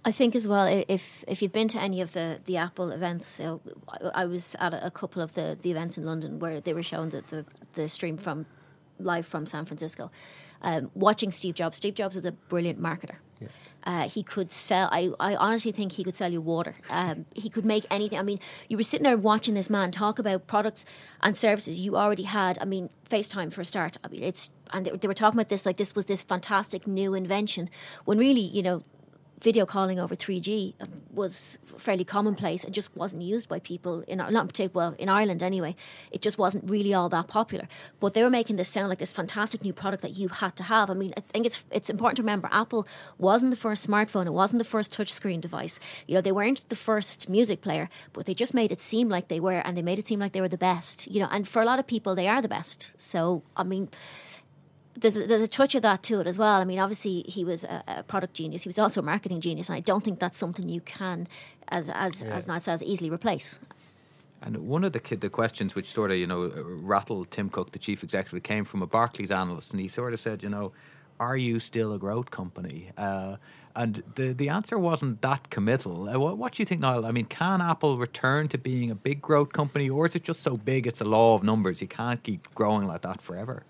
I 0.06 0.12
think 0.12 0.34
as 0.34 0.46
well, 0.46 0.66
if 0.88 1.24
if 1.26 1.40
you've 1.40 1.52
been 1.52 1.68
to 1.68 1.80
any 1.80 2.02
of 2.02 2.12
the, 2.12 2.38
the 2.44 2.58
Apple 2.58 2.90
events, 2.90 3.40
I, 4.14 4.26
was 4.26 4.54
at 4.58 4.74
a, 4.74 4.86
a, 4.86 4.90
couple 4.90 5.22
of 5.22 5.32
the, 5.32 5.56
the 5.60 5.70
events 5.70 5.96
in 5.96 6.04
London 6.04 6.38
where 6.38 6.60
they 6.60 6.74
were 6.74 6.82
showing 6.82 7.08
the, 7.08 7.22
the, 7.22 7.46
the 7.72 7.88
stream 7.88 8.18
from 8.18 8.44
live 8.98 9.26
from 9.26 9.46
San 9.46 9.64
Francisco 9.64 10.10
um, 10.64 10.90
watching 10.94 11.30
Steve 11.30 11.54
Jobs. 11.54 11.76
Steve 11.76 11.94
Jobs 11.94 12.16
was 12.16 12.24
a 12.24 12.32
brilliant 12.32 12.80
marketer. 12.80 13.16
Yeah. 13.40 13.48
Uh, 13.86 14.08
he 14.08 14.22
could 14.22 14.50
sell. 14.50 14.88
I, 14.90 15.10
I 15.20 15.36
honestly 15.36 15.70
think 15.70 15.92
he 15.92 16.04
could 16.04 16.16
sell 16.16 16.32
you 16.32 16.40
water. 16.40 16.72
Um, 16.90 17.26
he 17.34 17.50
could 17.50 17.66
make 17.66 17.84
anything. 17.90 18.18
I 18.18 18.22
mean, 18.22 18.40
you 18.68 18.76
were 18.76 18.82
sitting 18.82 19.04
there 19.04 19.16
watching 19.16 19.54
this 19.54 19.68
man 19.70 19.90
talk 19.90 20.18
about 20.18 20.46
products 20.46 20.84
and 21.22 21.36
services 21.36 21.78
you 21.78 21.96
already 21.96 22.22
had. 22.24 22.58
I 22.60 22.64
mean, 22.64 22.88
FaceTime 23.08 23.52
for 23.52 23.60
a 23.60 23.64
start. 23.64 23.98
I 24.02 24.08
mean, 24.08 24.22
it's 24.22 24.50
and 24.72 24.86
they, 24.86 24.90
they 24.90 25.06
were 25.06 25.14
talking 25.14 25.38
about 25.38 25.50
this 25.50 25.66
like 25.66 25.76
this 25.76 25.94
was 25.94 26.06
this 26.06 26.22
fantastic 26.22 26.86
new 26.86 27.14
invention. 27.14 27.68
When 28.06 28.18
really, 28.18 28.40
you 28.40 28.62
know, 28.62 28.82
video 29.40 29.66
calling 29.66 29.98
over 29.98 30.14
3G 30.14 30.74
um, 30.80 31.02
was 31.12 31.58
fairly 31.76 32.04
commonplace 32.04 32.64
and 32.64 32.74
just 32.74 32.94
wasn't 32.96 33.22
used 33.22 33.48
by 33.48 33.58
people 33.58 34.00
in 34.06 34.18
not 34.18 34.46
particular 34.46 34.72
well 34.74 34.94
in 34.98 35.08
Ireland 35.08 35.42
anyway. 35.42 35.76
It 36.10 36.22
just 36.22 36.38
wasn't 36.38 36.68
really 36.70 36.94
all 36.94 37.08
that 37.10 37.28
popular. 37.28 37.68
But 38.00 38.14
they 38.14 38.22
were 38.22 38.30
making 38.30 38.56
this 38.56 38.68
sound 38.68 38.88
like 38.88 38.98
this 38.98 39.12
fantastic 39.12 39.62
new 39.62 39.72
product 39.72 40.02
that 40.02 40.16
you 40.16 40.28
had 40.28 40.56
to 40.56 40.62
have. 40.64 40.90
I 40.90 40.94
mean, 40.94 41.12
I 41.16 41.20
think 41.20 41.46
it's 41.46 41.64
it's 41.70 41.90
important 41.90 42.16
to 42.16 42.22
remember 42.22 42.48
Apple 42.50 42.86
wasn't 43.18 43.50
the 43.50 43.56
first 43.56 43.86
smartphone. 43.86 44.26
It 44.26 44.32
wasn't 44.32 44.58
the 44.58 44.64
first 44.64 44.92
touchscreen 44.92 45.40
device. 45.40 45.78
You 46.06 46.14
know, 46.14 46.20
they 46.20 46.32
weren't 46.32 46.68
the 46.68 46.76
first 46.76 47.28
music 47.28 47.60
player, 47.60 47.88
but 48.12 48.26
they 48.26 48.34
just 48.34 48.54
made 48.54 48.72
it 48.72 48.80
seem 48.80 49.08
like 49.08 49.28
they 49.28 49.40
were, 49.40 49.60
and 49.64 49.76
they 49.76 49.82
made 49.82 49.98
it 49.98 50.06
seem 50.06 50.20
like 50.20 50.32
they 50.32 50.40
were 50.40 50.48
the 50.48 50.58
best. 50.58 51.06
You 51.10 51.20
know, 51.20 51.28
and 51.30 51.46
for 51.46 51.62
a 51.62 51.66
lot 51.66 51.78
of 51.78 51.86
people, 51.86 52.14
they 52.14 52.28
are 52.28 52.42
the 52.42 52.48
best. 52.48 53.00
So 53.00 53.42
I 53.56 53.64
mean 53.64 53.88
there's 54.96 55.16
a, 55.16 55.26
there's 55.26 55.40
a 55.40 55.48
touch 55.48 55.74
of 55.74 55.82
that 55.82 56.02
to 56.04 56.20
it 56.20 56.26
as 56.26 56.38
well. 56.38 56.60
I 56.60 56.64
mean, 56.64 56.78
obviously 56.78 57.22
he 57.26 57.44
was 57.44 57.64
a, 57.64 57.82
a, 57.86 58.02
product 58.02 58.34
genius. 58.34 58.62
He 58.62 58.68
was 58.68 58.78
also 58.78 59.00
a 59.00 59.04
marketing 59.04 59.40
genius, 59.40 59.68
and 59.68 59.76
I 59.76 59.80
don't 59.80 60.04
think 60.04 60.18
that's 60.18 60.38
something 60.38 60.68
you 60.68 60.80
can, 60.80 61.26
as 61.68 61.88
as 61.88 62.22
yeah. 62.22 62.28
as 62.28 62.46
Nat 62.46 62.60
says, 62.60 62.82
easily 62.82 63.10
replace. 63.10 63.58
And 64.42 64.68
one 64.68 64.84
of 64.84 64.92
the 64.92 65.16
the 65.16 65.30
questions 65.30 65.74
which 65.74 65.86
sort 65.86 66.10
of 66.10 66.18
you 66.18 66.26
know 66.26 66.50
rattled 66.64 67.30
Tim 67.30 67.48
Cook, 67.48 67.72
the 67.72 67.78
chief 67.78 68.02
executive, 68.02 68.42
came 68.42 68.64
from 68.64 68.82
a 68.82 68.86
Barclays 68.86 69.30
analyst, 69.30 69.72
and 69.72 69.80
he 69.80 69.88
sort 69.88 70.12
of 70.12 70.20
said, 70.20 70.42
you 70.42 70.48
know, 70.48 70.72
are 71.18 71.36
you 71.36 71.58
still 71.60 71.92
a 71.92 71.98
growth 71.98 72.30
company? 72.30 72.90
Uh, 72.96 73.36
and 73.76 74.04
the 74.14 74.32
the 74.32 74.48
answer 74.48 74.78
wasn't 74.78 75.20
that 75.22 75.50
committal. 75.50 76.08
Uh, 76.08 76.18
what, 76.18 76.38
what 76.38 76.52
do 76.52 76.62
you 76.62 76.66
think, 76.66 76.80
Niall? 76.80 77.04
I 77.04 77.10
mean, 77.10 77.24
can 77.24 77.60
Apple 77.60 77.98
return 77.98 78.46
to 78.48 78.58
being 78.58 78.90
a 78.90 78.94
big 78.94 79.20
growth 79.20 79.52
company, 79.52 79.90
or 79.90 80.06
is 80.06 80.14
it 80.14 80.22
just 80.22 80.42
so 80.42 80.56
big 80.56 80.86
it's 80.86 81.00
a 81.00 81.04
law 81.04 81.34
of 81.34 81.42
numbers? 81.42 81.80
You 81.80 81.88
can't 81.88 82.22
keep 82.22 82.54
growing 82.54 82.86
like 82.86 83.02
that 83.02 83.20
forever. 83.20 83.64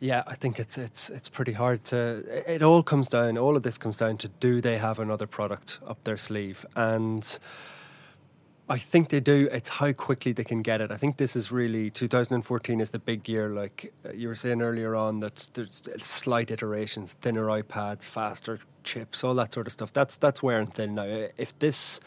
Yeah, 0.00 0.22
I 0.26 0.34
think 0.34 0.58
it's 0.58 0.76
it's 0.76 1.08
it's 1.08 1.28
pretty 1.28 1.52
hard 1.52 1.84
to. 1.84 2.24
It 2.52 2.62
all 2.62 2.82
comes 2.82 3.08
down. 3.08 3.38
All 3.38 3.56
of 3.56 3.62
this 3.62 3.78
comes 3.78 3.96
down 3.96 4.18
to 4.18 4.28
do 4.28 4.60
they 4.60 4.76
have 4.76 4.98
another 4.98 5.26
product 5.26 5.78
up 5.86 6.02
their 6.04 6.18
sleeve, 6.18 6.66
and 6.76 7.38
I 8.68 8.78
think 8.78 9.10
they 9.10 9.20
do. 9.20 9.48
It's 9.52 9.68
how 9.68 9.92
quickly 9.92 10.32
they 10.32 10.44
can 10.44 10.62
get 10.62 10.80
it. 10.80 10.90
I 10.90 10.96
think 10.96 11.18
this 11.18 11.36
is 11.36 11.52
really 11.52 11.90
2014 11.90 12.80
is 12.80 12.90
the 12.90 12.98
big 12.98 13.28
year. 13.28 13.50
Like 13.50 13.92
uh, 14.06 14.12
you 14.12 14.28
were 14.28 14.34
saying 14.34 14.62
earlier 14.62 14.96
on, 14.96 15.20
that 15.20 15.50
there's 15.52 15.82
slight 15.98 16.50
iterations, 16.50 17.12
thinner 17.20 17.46
iPads, 17.46 18.04
faster 18.04 18.60
chips, 18.82 19.22
all 19.22 19.34
that 19.34 19.52
sort 19.52 19.66
of 19.66 19.72
stuff. 19.72 19.92
That's 19.92 20.16
that's 20.16 20.42
wearing 20.42 20.68
thin 20.68 20.94
now. 20.94 21.28
If 21.36 21.58
this 21.58 22.00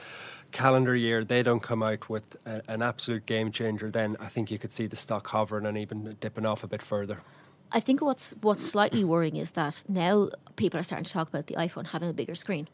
calendar 0.51 0.95
year 0.95 1.23
they 1.23 1.43
don't 1.43 1.61
come 1.61 1.83
out 1.83 2.09
with 2.09 2.37
a, 2.45 2.61
an 2.67 2.81
absolute 2.81 3.25
game 3.25 3.51
changer, 3.51 3.91
then 3.91 4.17
I 4.19 4.25
think 4.25 4.49
you 4.49 4.57
could 4.57 4.73
see 4.73 4.87
the 4.87 4.95
stock 4.95 5.27
hovering 5.27 5.65
and 5.65 5.77
even 5.77 6.17
dipping 6.19 6.45
off 6.45 6.63
a 6.63 6.67
bit 6.67 6.81
further. 6.81 7.21
I 7.71 7.79
think 7.79 8.01
what's 8.01 8.33
what's 8.41 8.65
slightly 8.65 9.03
worrying 9.03 9.35
is 9.35 9.51
that 9.51 9.83
now 9.87 10.29
people 10.55 10.79
are 10.79 10.83
starting 10.83 11.05
to 11.05 11.11
talk 11.11 11.27
about 11.29 11.47
the 11.47 11.55
iPhone 11.55 11.87
having 11.87 12.09
a 12.09 12.13
bigger 12.13 12.35
screen. 12.35 12.67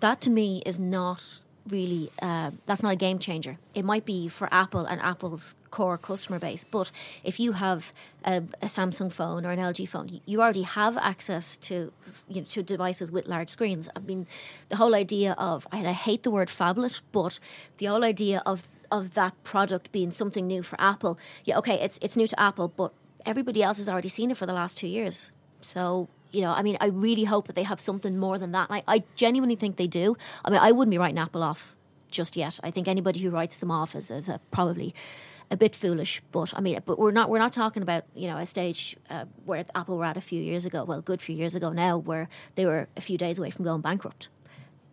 That 0.00 0.20
to 0.22 0.30
me 0.30 0.62
is 0.66 0.78
not 0.78 1.40
really 1.66 2.10
uh, 2.22 2.50
that's 2.66 2.82
not 2.82 2.92
a 2.92 2.96
game 2.96 3.18
changer. 3.18 3.58
It 3.74 3.84
might 3.84 4.04
be 4.04 4.28
for 4.28 4.48
Apple 4.52 4.86
and 4.86 5.00
Apple's 5.00 5.54
core 5.70 5.98
customer 5.98 6.38
base, 6.38 6.64
but 6.64 6.90
if 7.24 7.38
you 7.38 7.52
have 7.52 7.92
a, 8.24 8.36
a 8.62 8.66
Samsung 8.66 9.12
phone 9.12 9.44
or 9.44 9.50
an 9.50 9.58
LG 9.58 9.88
phone, 9.88 10.20
you 10.24 10.40
already 10.40 10.62
have 10.62 10.96
access 10.96 11.56
to 11.58 11.92
you 12.28 12.42
know, 12.42 12.46
to 12.48 12.62
devices 12.62 13.12
with 13.12 13.26
large 13.26 13.48
screens. 13.48 13.88
I 13.96 14.00
mean, 14.00 14.26
the 14.68 14.76
whole 14.76 14.94
idea 14.94 15.32
of 15.32 15.66
I 15.72 15.78
hate 15.92 16.22
the 16.22 16.30
word 16.30 16.48
phablet, 16.48 17.00
but 17.12 17.38
the 17.78 17.86
whole 17.86 18.04
idea 18.04 18.42
of 18.44 18.68
of 18.90 19.14
that 19.14 19.34
product 19.44 19.92
being 19.92 20.10
something 20.10 20.46
new 20.46 20.62
for 20.62 20.80
Apple. 20.80 21.18
Yeah, 21.44 21.58
okay, 21.58 21.74
it's 21.80 21.98
it's 22.02 22.16
new 22.16 22.26
to 22.26 22.40
Apple, 22.40 22.68
but 22.68 22.92
everybody 23.26 23.62
else 23.62 23.78
has 23.78 23.88
already 23.88 24.08
seen 24.08 24.30
it 24.30 24.36
for 24.36 24.46
the 24.46 24.52
last 24.52 24.78
two 24.78 24.88
years. 24.88 25.32
So 25.60 26.08
you 26.30 26.42
know, 26.42 26.50
I 26.50 26.62
mean, 26.62 26.76
I 26.80 26.86
really 26.86 27.24
hope 27.24 27.46
that 27.46 27.56
they 27.56 27.62
have 27.62 27.80
something 27.80 28.18
more 28.18 28.38
than 28.38 28.52
that. 28.52 28.68
I, 28.70 28.82
I 28.86 29.02
genuinely 29.16 29.56
think 29.56 29.76
they 29.76 29.86
do. 29.86 30.16
I 30.44 30.50
mean, 30.50 30.60
I 30.60 30.72
wouldn't 30.72 30.90
be 30.90 30.98
writing 30.98 31.18
Apple 31.18 31.42
off 31.42 31.74
just 32.10 32.36
yet. 32.36 32.58
I 32.62 32.70
think 32.70 32.88
anybody 32.88 33.20
who 33.20 33.30
writes 33.30 33.56
them 33.56 33.70
off 33.70 33.94
is, 33.94 34.10
is 34.10 34.28
a, 34.28 34.40
probably 34.50 34.94
a 35.50 35.56
bit 35.56 35.74
foolish. 35.74 36.22
But 36.32 36.52
I 36.56 36.60
mean, 36.60 36.80
but 36.84 36.98
we're 36.98 37.12
not 37.12 37.30
we're 37.30 37.38
not 37.38 37.52
talking 37.52 37.82
about 37.82 38.04
you 38.14 38.28
know 38.28 38.36
a 38.36 38.46
stage 38.46 38.96
uh, 39.10 39.24
where 39.44 39.64
Apple 39.74 39.96
were 39.96 40.04
at 40.04 40.16
a 40.16 40.20
few 40.20 40.40
years 40.40 40.66
ago. 40.66 40.84
Well, 40.84 41.00
good 41.00 41.22
few 41.22 41.34
years 41.34 41.54
ago 41.54 41.70
now, 41.70 41.96
where 41.96 42.28
they 42.54 42.66
were 42.66 42.88
a 42.96 43.00
few 43.00 43.18
days 43.18 43.38
away 43.38 43.50
from 43.50 43.64
going 43.64 43.80
bankrupt. 43.80 44.28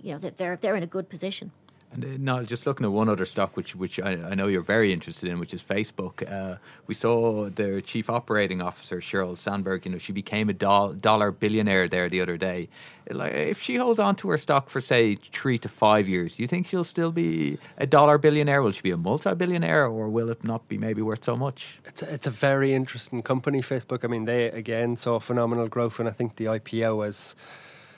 You 0.02 0.14
know, 0.14 0.20
they're 0.20 0.56
they're 0.56 0.76
in 0.76 0.84
a 0.84 0.88
good 0.88 1.10
position. 1.10 1.52
And 1.96 2.04
uh, 2.04 2.08
no, 2.20 2.44
just 2.44 2.66
looking 2.66 2.86
at 2.86 2.92
one 2.92 3.10
other 3.10 3.26
stock, 3.26 3.56
which 3.56 3.76
which 3.76 4.00
I, 4.00 4.12
I 4.12 4.36
know 4.36 4.48
you're 4.48 4.62
very 4.62 4.92
interested 4.92 5.30
in, 5.30 5.40
which 5.40 5.54
is 5.54 5.62
Facebook. 5.62 6.30
Uh, 6.30 6.58
we 6.88 6.94
saw 6.94 7.50
their 7.50 7.82
chief 7.82 8.10
operating 8.10 8.62
officer 8.62 8.98
Sheryl 8.98 9.38
Sandberg. 9.38 9.86
You 9.86 9.94
know, 9.94 9.98
she 9.98 10.12
became 10.12 10.50
a 10.50 10.54
do- 10.54 10.96
dollar 11.00 11.32
billionaire 11.32 11.88
there 11.88 12.10
the 12.10 12.22
other 12.22 12.38
day. 12.38 12.68
Like, 13.10 13.34
if 13.34 13.62
she 13.62 13.76
holds 13.76 14.00
on 14.00 14.16
to 14.18 14.30
her 14.30 14.38
stock 14.38 14.70
for 14.70 14.82
say 14.82 15.16
three 15.16 15.58
to 15.60 15.70
five 15.70 16.08
years, 16.08 16.36
do 16.36 16.42
you 16.44 16.48
think 16.48 16.68
she'll 16.68 16.84
still 16.84 17.12
be 17.12 17.60
a 17.78 17.86
dollar 17.86 18.18
billionaire? 18.18 18.62
Will 18.62 18.72
she 18.72 18.82
be 18.82 18.92
a 18.92 18.98
multi-billionaire, 18.98 19.86
or 19.86 20.10
will 20.10 20.30
it 20.30 20.44
not 20.44 20.68
be 20.68 20.78
maybe 20.78 21.02
worth 21.02 21.24
so 21.24 21.36
much? 21.36 21.80
It's 21.86 22.02
a, 22.02 22.14
it's 22.14 22.28
a 22.28 22.32
very 22.32 22.74
interesting 22.74 23.22
company, 23.22 23.62
Facebook. 23.62 24.04
I 24.04 24.08
mean, 24.08 24.26
they 24.26 24.46
again 24.50 24.98
saw 24.98 25.20
phenomenal 25.20 25.68
growth, 25.68 26.00
and 26.00 26.10
I 26.10 26.12
think 26.12 26.36
the 26.36 26.46
IPO 26.46 26.98
was 26.98 27.36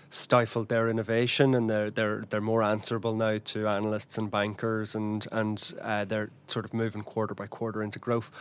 stifled 0.10 0.70
their 0.70 0.90
innovation, 0.90 1.56
and 1.56 1.70
they're 1.70 1.90
they're 1.90 2.24
they're 2.30 2.42
more 2.42 2.64
answerable 2.64 3.16
now 3.16 3.38
to 3.46 3.68
analysts 3.68 4.18
and 4.18 4.32
bankers, 4.32 4.96
and 4.96 5.28
and 5.32 5.74
uh, 5.82 6.06
they're 6.06 6.30
sort 6.48 6.66
of 6.66 6.74
moving 6.74 7.04
quarter 7.04 7.34
by 7.34 7.48
quarter 7.48 7.84
into 7.84 8.00
growth. 8.00 8.32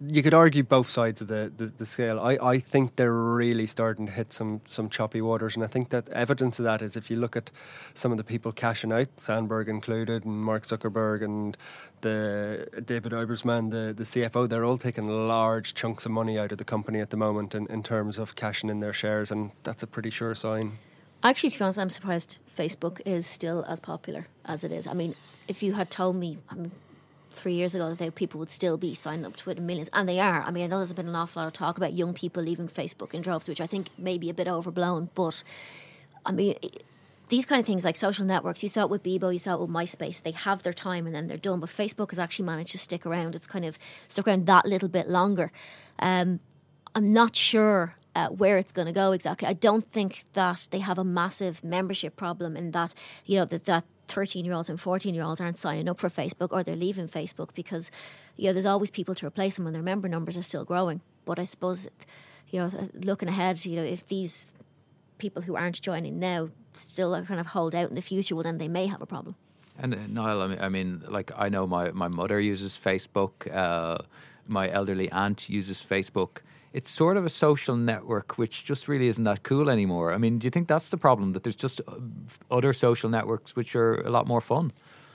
You 0.00 0.22
could 0.22 0.32
argue 0.32 0.62
both 0.62 0.88
sides 0.88 1.20
of 1.20 1.28
the, 1.28 1.52
the, 1.54 1.66
the, 1.66 1.84
scale. 1.84 2.18
I, 2.18 2.38
I 2.42 2.58
think 2.58 2.96
they're 2.96 3.12
really 3.12 3.66
starting 3.66 4.06
to 4.06 4.12
hit 4.12 4.32
some, 4.32 4.62
some 4.64 4.88
choppy 4.88 5.20
waters, 5.20 5.54
and 5.54 5.62
I 5.62 5.66
think 5.66 5.90
that 5.90 6.08
evidence 6.08 6.58
of 6.58 6.64
that 6.64 6.80
is 6.80 6.96
if 6.96 7.10
you 7.10 7.16
look 7.18 7.36
at 7.36 7.50
some 7.92 8.10
of 8.10 8.16
the 8.16 8.24
people 8.24 8.52
cashing 8.52 8.92
out, 8.92 9.08
Sandberg 9.18 9.68
included, 9.68 10.24
and 10.24 10.40
Mark 10.40 10.62
Zuckerberg, 10.62 11.22
and 11.22 11.56
the 12.00 12.68
David 12.84 13.12
Ebersman, 13.12 13.70
the, 13.70 13.92
the 13.92 14.04
CFO, 14.04 14.48
they're 14.48 14.64
all 14.64 14.78
taking 14.78 15.08
large 15.28 15.74
chunks 15.74 16.06
of 16.06 16.12
money 16.12 16.38
out 16.38 16.52
of 16.52 16.58
the 16.58 16.64
company 16.64 17.00
at 17.00 17.10
the 17.10 17.18
moment 17.18 17.54
in, 17.54 17.66
in 17.66 17.82
terms 17.82 18.16
of 18.16 18.34
cashing 18.34 18.70
in 18.70 18.80
their 18.80 18.94
shares, 18.94 19.30
and 19.30 19.50
that's 19.62 19.82
a 19.82 19.86
pretty 19.86 20.10
sure 20.10 20.34
sign. 20.34 20.78
Actually, 21.22 21.50
to 21.50 21.58
be 21.58 21.64
honest, 21.64 21.78
I'm 21.78 21.90
surprised 21.90 22.38
Facebook 22.56 23.00
is 23.04 23.26
still 23.26 23.64
as 23.68 23.78
popular 23.78 24.26
as 24.44 24.64
it 24.64 24.72
is. 24.72 24.86
I 24.86 24.94
mean, 24.94 25.14
if 25.48 25.62
you 25.62 25.74
had 25.74 25.90
told 25.90 26.16
me 26.16 26.38
I 26.48 26.54
mean, 26.54 26.72
three 27.36 27.54
years 27.54 27.74
ago 27.74 27.90
that 27.90 27.98
they, 27.98 28.10
people 28.10 28.40
would 28.40 28.50
still 28.50 28.76
be 28.76 28.94
signing 28.94 29.24
up 29.24 29.36
to 29.36 29.50
it 29.50 29.58
in 29.58 29.66
millions, 29.66 29.90
and 29.92 30.08
they 30.08 30.20
are. 30.20 30.42
I 30.42 30.50
mean, 30.50 30.64
I 30.64 30.66
know 30.66 30.78
there's 30.78 30.92
been 30.92 31.08
an 31.08 31.14
awful 31.14 31.42
lot 31.42 31.46
of 31.46 31.52
talk 31.52 31.76
about 31.76 31.92
young 31.92 32.14
people 32.14 32.42
leaving 32.42 32.68
Facebook 32.68 33.14
in 33.14 33.22
droves, 33.22 33.48
which 33.48 33.60
I 33.60 33.66
think 33.66 33.88
may 33.98 34.18
be 34.18 34.30
a 34.30 34.34
bit 34.34 34.48
overblown, 34.48 35.10
but 35.14 35.42
I 36.24 36.32
mean, 36.32 36.56
these 37.28 37.46
kind 37.46 37.60
of 37.60 37.66
things 37.66 37.84
like 37.84 37.96
social 37.96 38.24
networks, 38.24 38.62
you 38.62 38.68
saw 38.68 38.82
it 38.82 38.90
with 38.90 39.02
Bebo, 39.02 39.32
you 39.32 39.38
saw 39.38 39.54
it 39.54 39.60
with 39.60 39.70
MySpace. 39.70 40.22
They 40.22 40.30
have 40.32 40.62
their 40.62 40.72
time 40.72 41.06
and 41.06 41.14
then 41.14 41.28
they're 41.28 41.36
done. 41.36 41.60
But 41.60 41.70
Facebook 41.70 42.10
has 42.10 42.18
actually 42.18 42.46
managed 42.46 42.72
to 42.72 42.78
stick 42.78 43.04
around. 43.04 43.34
It's 43.34 43.46
kind 43.46 43.64
of 43.64 43.78
stuck 44.08 44.28
around 44.28 44.46
that 44.46 44.66
little 44.66 44.88
bit 44.88 45.08
longer. 45.08 45.50
Um, 45.98 46.40
I'm 46.94 47.12
not 47.12 47.34
sure 47.34 47.96
uh, 48.14 48.28
where 48.28 48.58
it's 48.58 48.72
going 48.72 48.86
to 48.86 48.92
go 48.92 49.12
exactly. 49.12 49.48
I 49.48 49.52
don't 49.52 49.90
think 49.90 50.24
that 50.32 50.68
they 50.70 50.78
have 50.78 50.98
a 50.98 51.04
massive 51.04 51.62
membership 51.62 52.16
problem 52.16 52.56
in 52.56 52.70
that 52.70 52.94
you 53.26 53.38
know 53.38 53.44
that 53.44 53.66
that 53.66 53.84
13 54.08 54.44
year 54.44 54.54
olds 54.54 54.68
and 54.68 54.80
14 54.80 55.14
year 55.14 55.24
olds 55.24 55.40
aren't 55.40 55.58
signing 55.58 55.88
up 55.88 55.98
for 55.98 56.08
Facebook 56.08 56.48
or 56.52 56.62
they're 56.62 56.76
leaving 56.76 57.08
Facebook 57.08 57.54
because 57.54 57.90
you 58.36 58.46
know 58.46 58.52
there's 58.52 58.66
always 58.66 58.90
people 58.90 59.14
to 59.14 59.26
replace 59.26 59.56
them 59.56 59.66
and 59.66 59.74
their 59.74 59.82
member 59.82 60.08
numbers 60.08 60.36
are 60.36 60.42
still 60.42 60.64
growing. 60.64 61.00
But 61.24 61.38
I 61.38 61.44
suppose 61.44 61.88
you 62.50 62.60
know 62.60 62.70
looking 62.94 63.28
ahead, 63.28 63.64
you 63.64 63.76
know 63.76 63.84
if 63.84 64.06
these 64.08 64.54
people 65.18 65.42
who 65.42 65.56
aren't 65.56 65.80
joining 65.80 66.18
now 66.18 66.50
still 66.74 67.20
kind 67.24 67.40
of 67.40 67.46
hold 67.46 67.74
out 67.74 67.88
in 67.88 67.94
the 67.94 68.02
future, 68.02 68.34
well, 68.34 68.44
then 68.44 68.58
they 68.58 68.68
may 68.68 68.86
have 68.86 69.00
a 69.00 69.06
problem. 69.06 69.34
And 69.78 69.94
uh, 69.94 69.98
Niall, 70.08 70.42
I 70.42 70.46
mean, 70.46 70.58
I 70.60 70.68
mean, 70.68 71.02
like 71.08 71.32
I 71.36 71.48
know 71.48 71.66
my, 71.66 71.90
my 71.90 72.08
mother 72.08 72.40
uses 72.40 72.78
Facebook. 72.82 73.52
Uh, 73.54 73.98
my 74.46 74.70
elderly 74.70 75.10
aunt 75.10 75.48
uses 75.48 75.82
Facebook. 75.82 76.38
It's 76.76 76.90
sort 76.90 77.16
of 77.16 77.24
a 77.24 77.30
social 77.30 77.74
network, 77.74 78.36
which 78.36 78.64
just 78.70 78.86
really 78.86 79.08
isn't 79.08 79.24
that 79.24 79.42
cool 79.42 79.70
anymore. 79.70 80.12
I 80.12 80.18
mean, 80.18 80.38
do 80.38 80.44
you 80.44 80.50
think 80.50 80.68
that's 80.68 80.90
the 80.90 80.98
problem 80.98 81.32
that 81.32 81.42
there's 81.42 81.56
just 81.56 81.80
uh, 81.88 81.94
other 82.50 82.74
social 82.74 83.08
networks 83.08 83.56
which 83.56 83.74
are 83.74 83.94
a 84.02 84.10
lot 84.10 84.26
more 84.26 84.42
fun? 84.42 84.72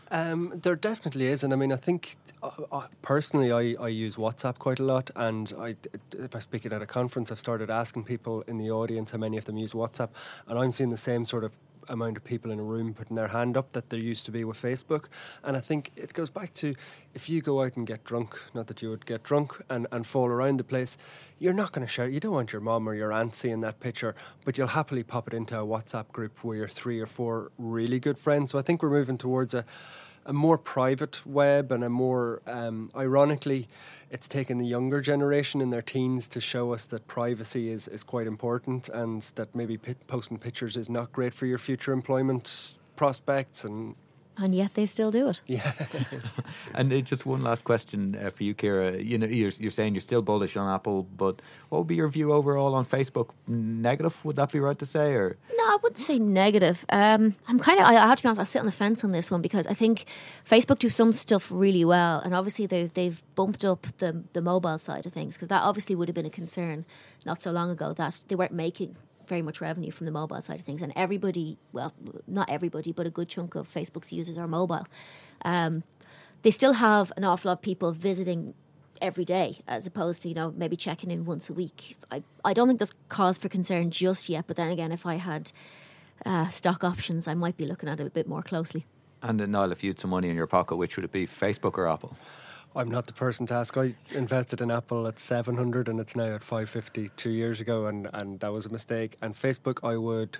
Um, 0.09 0.59
there 0.63 0.75
definitely 0.75 1.27
is, 1.27 1.43
and 1.43 1.53
I 1.53 1.55
mean, 1.55 1.71
I 1.71 1.75
think 1.75 2.17
uh, 2.41 2.49
uh, 2.71 2.87
personally, 3.03 3.51
I, 3.51 3.75
I 3.79 3.89
use 3.89 4.15
WhatsApp 4.15 4.57
quite 4.57 4.79
a 4.79 4.83
lot, 4.83 5.11
and 5.15 5.53
I, 5.59 5.75
if 6.17 6.35
I 6.35 6.39
speak 6.39 6.65
it 6.65 6.73
at 6.73 6.81
a 6.81 6.87
conference, 6.87 7.31
I've 7.31 7.39
started 7.39 7.69
asking 7.69 8.05
people 8.05 8.41
in 8.47 8.57
the 8.57 8.71
audience 8.71 9.11
how 9.11 9.19
many 9.19 9.37
of 9.37 9.45
them 9.45 9.57
use 9.57 9.73
WhatsApp, 9.73 10.09
and 10.47 10.57
I'm 10.57 10.71
seeing 10.71 10.89
the 10.89 10.97
same 10.97 11.25
sort 11.25 11.43
of 11.43 11.51
amount 11.91 12.17
of 12.17 12.23
people 12.23 12.51
in 12.51 12.59
a 12.59 12.63
room 12.63 12.93
putting 12.93 13.15
their 13.15 13.27
hand 13.27 13.57
up 13.57 13.71
that 13.73 13.89
there 13.89 13.99
used 13.99 14.25
to 14.25 14.31
be 14.31 14.43
with 14.43 14.61
Facebook. 14.61 15.05
And 15.43 15.55
I 15.55 15.59
think 15.59 15.91
it 15.95 16.13
goes 16.13 16.29
back 16.29 16.53
to 16.55 16.75
if 17.13 17.29
you 17.29 17.41
go 17.41 17.61
out 17.61 17.75
and 17.75 17.85
get 17.85 18.03
drunk, 18.03 18.39
not 18.53 18.67
that 18.67 18.81
you 18.81 18.89
would 18.89 19.05
get 19.05 19.23
drunk 19.23 19.61
and, 19.69 19.87
and 19.91 20.07
fall 20.07 20.27
around 20.27 20.57
the 20.57 20.63
place, 20.63 20.97
you're 21.39 21.53
not 21.53 21.71
going 21.71 21.85
to 21.85 21.91
share. 21.91 22.07
You 22.07 22.19
don't 22.19 22.33
want 22.33 22.53
your 22.53 22.61
mom 22.61 22.87
or 22.87 22.93
your 22.93 23.11
aunt 23.11 23.35
seeing 23.35 23.61
that 23.61 23.79
picture, 23.79 24.15
but 24.45 24.57
you'll 24.57 24.67
happily 24.67 25.03
pop 25.03 25.27
it 25.27 25.33
into 25.33 25.59
a 25.59 25.65
WhatsApp 25.65 26.09
group 26.09 26.43
where 26.43 26.57
you're 26.57 26.67
three 26.67 26.99
or 26.99 27.07
four 27.07 27.51
really 27.57 27.99
good 27.99 28.17
friends. 28.17 28.51
So 28.51 28.59
I 28.59 28.61
think 28.61 28.81
we're 28.83 28.89
moving 28.89 29.17
towards 29.17 29.53
a 29.53 29.65
a 30.25 30.33
more 30.33 30.57
private 30.57 31.25
web 31.25 31.71
and 31.71 31.83
a 31.83 31.89
more, 31.89 32.41
um, 32.47 32.91
ironically, 32.95 33.67
it's 34.09 34.27
taken 34.27 34.57
the 34.57 34.65
younger 34.65 35.01
generation 35.01 35.61
in 35.61 35.69
their 35.69 35.81
teens 35.81 36.27
to 36.27 36.41
show 36.41 36.73
us 36.73 36.85
that 36.85 37.07
privacy 37.07 37.69
is, 37.69 37.87
is 37.87 38.03
quite 38.03 38.27
important 38.27 38.89
and 38.89 39.21
that 39.35 39.53
maybe 39.55 39.77
posting 40.07 40.37
pictures 40.37 40.77
is 40.77 40.89
not 40.89 41.11
great 41.11 41.33
for 41.33 41.45
your 41.45 41.57
future 41.57 41.91
employment 41.91 42.73
prospects 42.95 43.63
and 43.63 43.95
and 44.37 44.55
yet 44.55 44.73
they 44.73 44.85
still 44.85 45.11
do 45.11 45.29
it. 45.29 45.41
Yeah. 45.47 45.71
and 46.73 46.91
uh, 46.91 47.01
just 47.01 47.25
one 47.25 47.43
last 47.43 47.63
question 47.63 48.15
uh, 48.15 48.29
for 48.29 48.43
you, 48.43 48.53
Ciara. 48.53 48.97
You 48.97 49.17
know, 49.17 49.27
you're, 49.27 49.51
you're 49.59 49.71
saying 49.71 49.93
you're 49.93 50.01
still 50.01 50.21
bullish 50.21 50.57
on 50.57 50.73
Apple, 50.73 51.03
but 51.17 51.41
what 51.69 51.79
would 51.79 51.87
be 51.87 51.95
your 51.95 52.07
view 52.09 52.31
overall 52.31 52.73
on 52.75 52.85
Facebook? 52.85 53.29
Negative? 53.47 54.13
Would 54.25 54.35
that 54.37 54.51
be 54.51 54.59
right 54.59 54.77
to 54.79 54.85
say, 54.85 55.13
or 55.13 55.37
no? 55.57 55.63
I 55.63 55.77
wouldn't 55.81 55.99
say 55.99 56.19
negative. 56.19 56.85
Um, 56.89 57.35
I'm 57.47 57.59
kind 57.59 57.79
of. 57.79 57.85
I, 57.85 57.95
I 57.95 58.07
have 58.07 58.17
to 58.17 58.23
be 58.23 58.27
honest. 58.27 58.41
I 58.41 58.45
sit 58.45 58.59
on 58.59 58.65
the 58.65 58.71
fence 58.71 59.03
on 59.03 59.11
this 59.11 59.29
one 59.29 59.41
because 59.41 59.67
I 59.67 59.73
think 59.73 60.05
Facebook 60.49 60.79
do 60.79 60.89
some 60.89 61.11
stuff 61.11 61.51
really 61.51 61.85
well, 61.85 62.19
and 62.19 62.33
obviously 62.33 62.65
they've 62.65 62.93
they've 62.93 63.23
bumped 63.35 63.65
up 63.65 63.87
the 63.97 64.23
the 64.33 64.41
mobile 64.41 64.77
side 64.77 65.05
of 65.05 65.13
things 65.13 65.35
because 65.35 65.49
that 65.49 65.61
obviously 65.61 65.95
would 65.95 66.07
have 66.07 66.15
been 66.15 66.25
a 66.25 66.29
concern 66.31 66.85
not 67.25 67.41
so 67.41 67.51
long 67.51 67.69
ago 67.69 67.93
that 67.93 68.21
they 68.27 68.35
weren't 68.35 68.53
making 68.53 68.95
very 69.31 69.41
much 69.41 69.61
revenue 69.61 69.91
from 69.91 70.05
the 70.07 70.11
mobile 70.11 70.41
side 70.41 70.59
of 70.59 70.65
things. 70.65 70.81
And 70.81 70.91
everybody, 70.93 71.57
well, 71.71 71.93
not 72.27 72.49
everybody, 72.49 72.91
but 72.91 73.07
a 73.07 73.09
good 73.09 73.29
chunk 73.29 73.55
of 73.55 73.65
Facebook's 73.77 74.11
users 74.11 74.37
are 74.37 74.45
mobile. 74.45 74.85
Um, 75.45 75.83
they 76.41 76.51
still 76.51 76.73
have 76.73 77.13
an 77.15 77.23
awful 77.23 77.47
lot 77.49 77.59
of 77.59 77.61
people 77.61 77.93
visiting 77.93 78.53
every 79.01 79.23
day 79.23 79.59
as 79.69 79.87
opposed 79.87 80.21
to 80.21 80.27
you 80.29 80.35
know 80.35 80.53
maybe 80.55 80.75
checking 80.75 81.09
in 81.09 81.25
once 81.25 81.49
a 81.49 81.53
week 81.53 81.97
i, 82.11 82.21
I 82.45 82.53
don't 82.53 82.67
think 82.67 82.79
that's 82.79 82.93
cause 83.09 83.35
for 83.39 83.49
concern 83.49 83.89
just 83.89 84.29
yet 84.29 84.45
but 84.45 84.57
then 84.57 84.69
again 84.69 84.91
if 84.91 85.07
i 85.07 85.15
had 85.15 85.51
uh, 86.23 86.49
stock 86.49 86.83
options 86.83 87.27
i 87.27 87.33
might 87.33 87.57
be 87.57 87.65
looking 87.65 87.89
at 87.89 87.99
it 87.99 88.05
a 88.05 88.11
bit 88.11 88.27
more 88.27 88.43
closely 88.43 88.85
and 89.23 89.41
uh, 89.41 89.47
Niall 89.47 89.71
if 89.71 89.83
you 89.83 89.89
had 89.89 89.99
some 89.99 90.11
money 90.11 90.29
in 90.29 90.35
your 90.35 90.45
pocket 90.45 90.75
which 90.75 90.97
would 90.97 91.05
it 91.05 91.11
be 91.11 91.25
facebook 91.25 91.79
or 91.79 91.87
apple 91.87 92.15
I'm 92.75 92.89
not 92.89 93.05
the 93.05 93.13
person 93.13 93.45
to 93.47 93.53
ask. 93.55 93.77
I 93.77 93.95
invested 94.11 94.61
in 94.61 94.71
Apple 94.71 95.05
at 95.07 95.19
700 95.19 95.89
and 95.89 95.99
it's 95.99 96.15
now 96.15 96.31
at 96.31 96.43
550 96.43 97.09
two 97.17 97.31
years 97.31 97.59
ago, 97.59 97.87
and, 97.87 98.09
and 98.13 98.39
that 98.39 98.53
was 98.53 98.65
a 98.65 98.69
mistake. 98.69 99.17
And 99.21 99.35
Facebook, 99.35 99.79
I 99.87 99.97
would. 99.97 100.37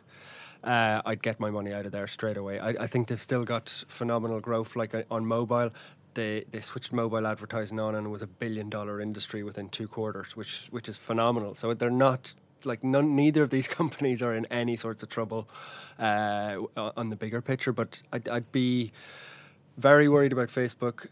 Uh, 0.64 1.02
I'd 1.06 1.24
get 1.24 1.40
my 1.40 1.50
money 1.50 1.74
out 1.74 1.86
of 1.86 1.92
there 1.92 2.08
straight 2.08 2.38
away. 2.38 2.60
I, 2.60 2.70
I 2.70 2.88
think 2.88 3.08
they've 3.08 3.20
still 3.20 3.44
got 3.44 3.68
phenomenal 3.88 4.40
growth, 4.40 4.76
like 4.76 4.94
uh, 4.94 5.04
on 5.10 5.26
mobile. 5.26 5.72
They 6.14 6.46
they 6.52 6.60
switched 6.60 6.94
mobile 6.94 7.26
advertising 7.26 7.80
on, 7.80 7.96
and 7.96 8.06
it 8.06 8.10
was 8.10 8.22
a 8.22 8.28
billion 8.28 8.70
dollar 8.70 9.02
industry 9.02 9.42
within 9.44 9.70
two 9.70 9.88
quarters, 9.88 10.36
which 10.36 10.68
which 10.68 10.88
is 10.88 10.98
phenomenal. 10.98 11.56
So 11.56 11.74
they're 11.74 11.90
not 11.90 12.36
like 12.64 12.84
none, 12.84 13.16
neither 13.16 13.42
of 13.42 13.50
these 13.50 13.68
companies 13.80 14.22
are 14.22 14.36
in 14.36 14.46
any 14.46 14.78
sorts 14.78 15.02
of 15.02 15.10
trouble 15.10 15.50
uh, 15.98 16.58
on 16.78 17.10
the 17.10 17.16
bigger 17.16 17.42
picture. 17.42 17.74
But 17.74 18.04
I'd, 18.14 18.30
I'd 18.30 18.52
be 18.52 18.92
very 19.78 20.08
worried 20.08 20.32
about 20.32 20.50
Facebook 20.50 21.08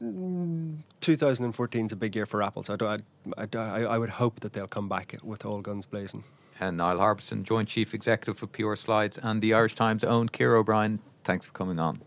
2014 0.00 1.86
is 1.86 1.92
a 1.92 1.96
big 1.96 2.16
year 2.16 2.24
for 2.24 2.42
Apple, 2.42 2.62
so 2.62 2.76
I, 2.80 2.98
I, 3.36 3.46
I, 3.54 3.82
I 3.82 3.98
would 3.98 4.08
hope 4.08 4.40
that 4.40 4.54
they'll 4.54 4.66
come 4.66 4.88
back 4.88 5.16
with 5.22 5.44
all 5.44 5.60
guns 5.60 5.84
blazing. 5.84 6.24
And 6.58 6.78
Niall 6.78 6.98
Harbison, 6.98 7.44
Joint 7.44 7.68
Chief 7.68 7.92
Executive 7.92 8.38
for 8.38 8.46
PR 8.46 8.76
Slides, 8.76 9.18
and 9.22 9.42
the 9.42 9.52
Irish 9.52 9.74
Times 9.74 10.02
own 10.02 10.28
Ciara 10.28 10.60
O'Brien. 10.60 11.00
Thanks 11.24 11.44
for 11.44 11.52
coming 11.52 11.78
on. 11.78 12.00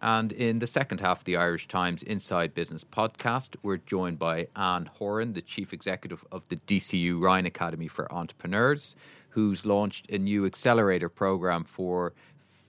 And 0.00 0.32
in 0.32 0.58
the 0.60 0.66
second 0.66 1.00
half 1.00 1.18
of 1.18 1.24
the 1.24 1.36
Irish 1.36 1.68
Times 1.68 2.02
Inside 2.02 2.54
Business 2.54 2.84
podcast, 2.84 3.56
we're 3.62 3.78
joined 3.78 4.18
by 4.18 4.46
Anne 4.56 4.86
Horan, 4.86 5.32
the 5.32 5.42
Chief 5.42 5.72
Executive 5.72 6.24
of 6.32 6.46
the 6.48 6.56
DCU 6.56 7.20
Ryan 7.20 7.46
Academy 7.46 7.88
for 7.88 8.10
Entrepreneurs, 8.12 8.96
who's 9.30 9.66
launched 9.66 10.10
a 10.10 10.18
new 10.18 10.46
accelerator 10.46 11.08
program 11.08 11.64
for 11.64 12.14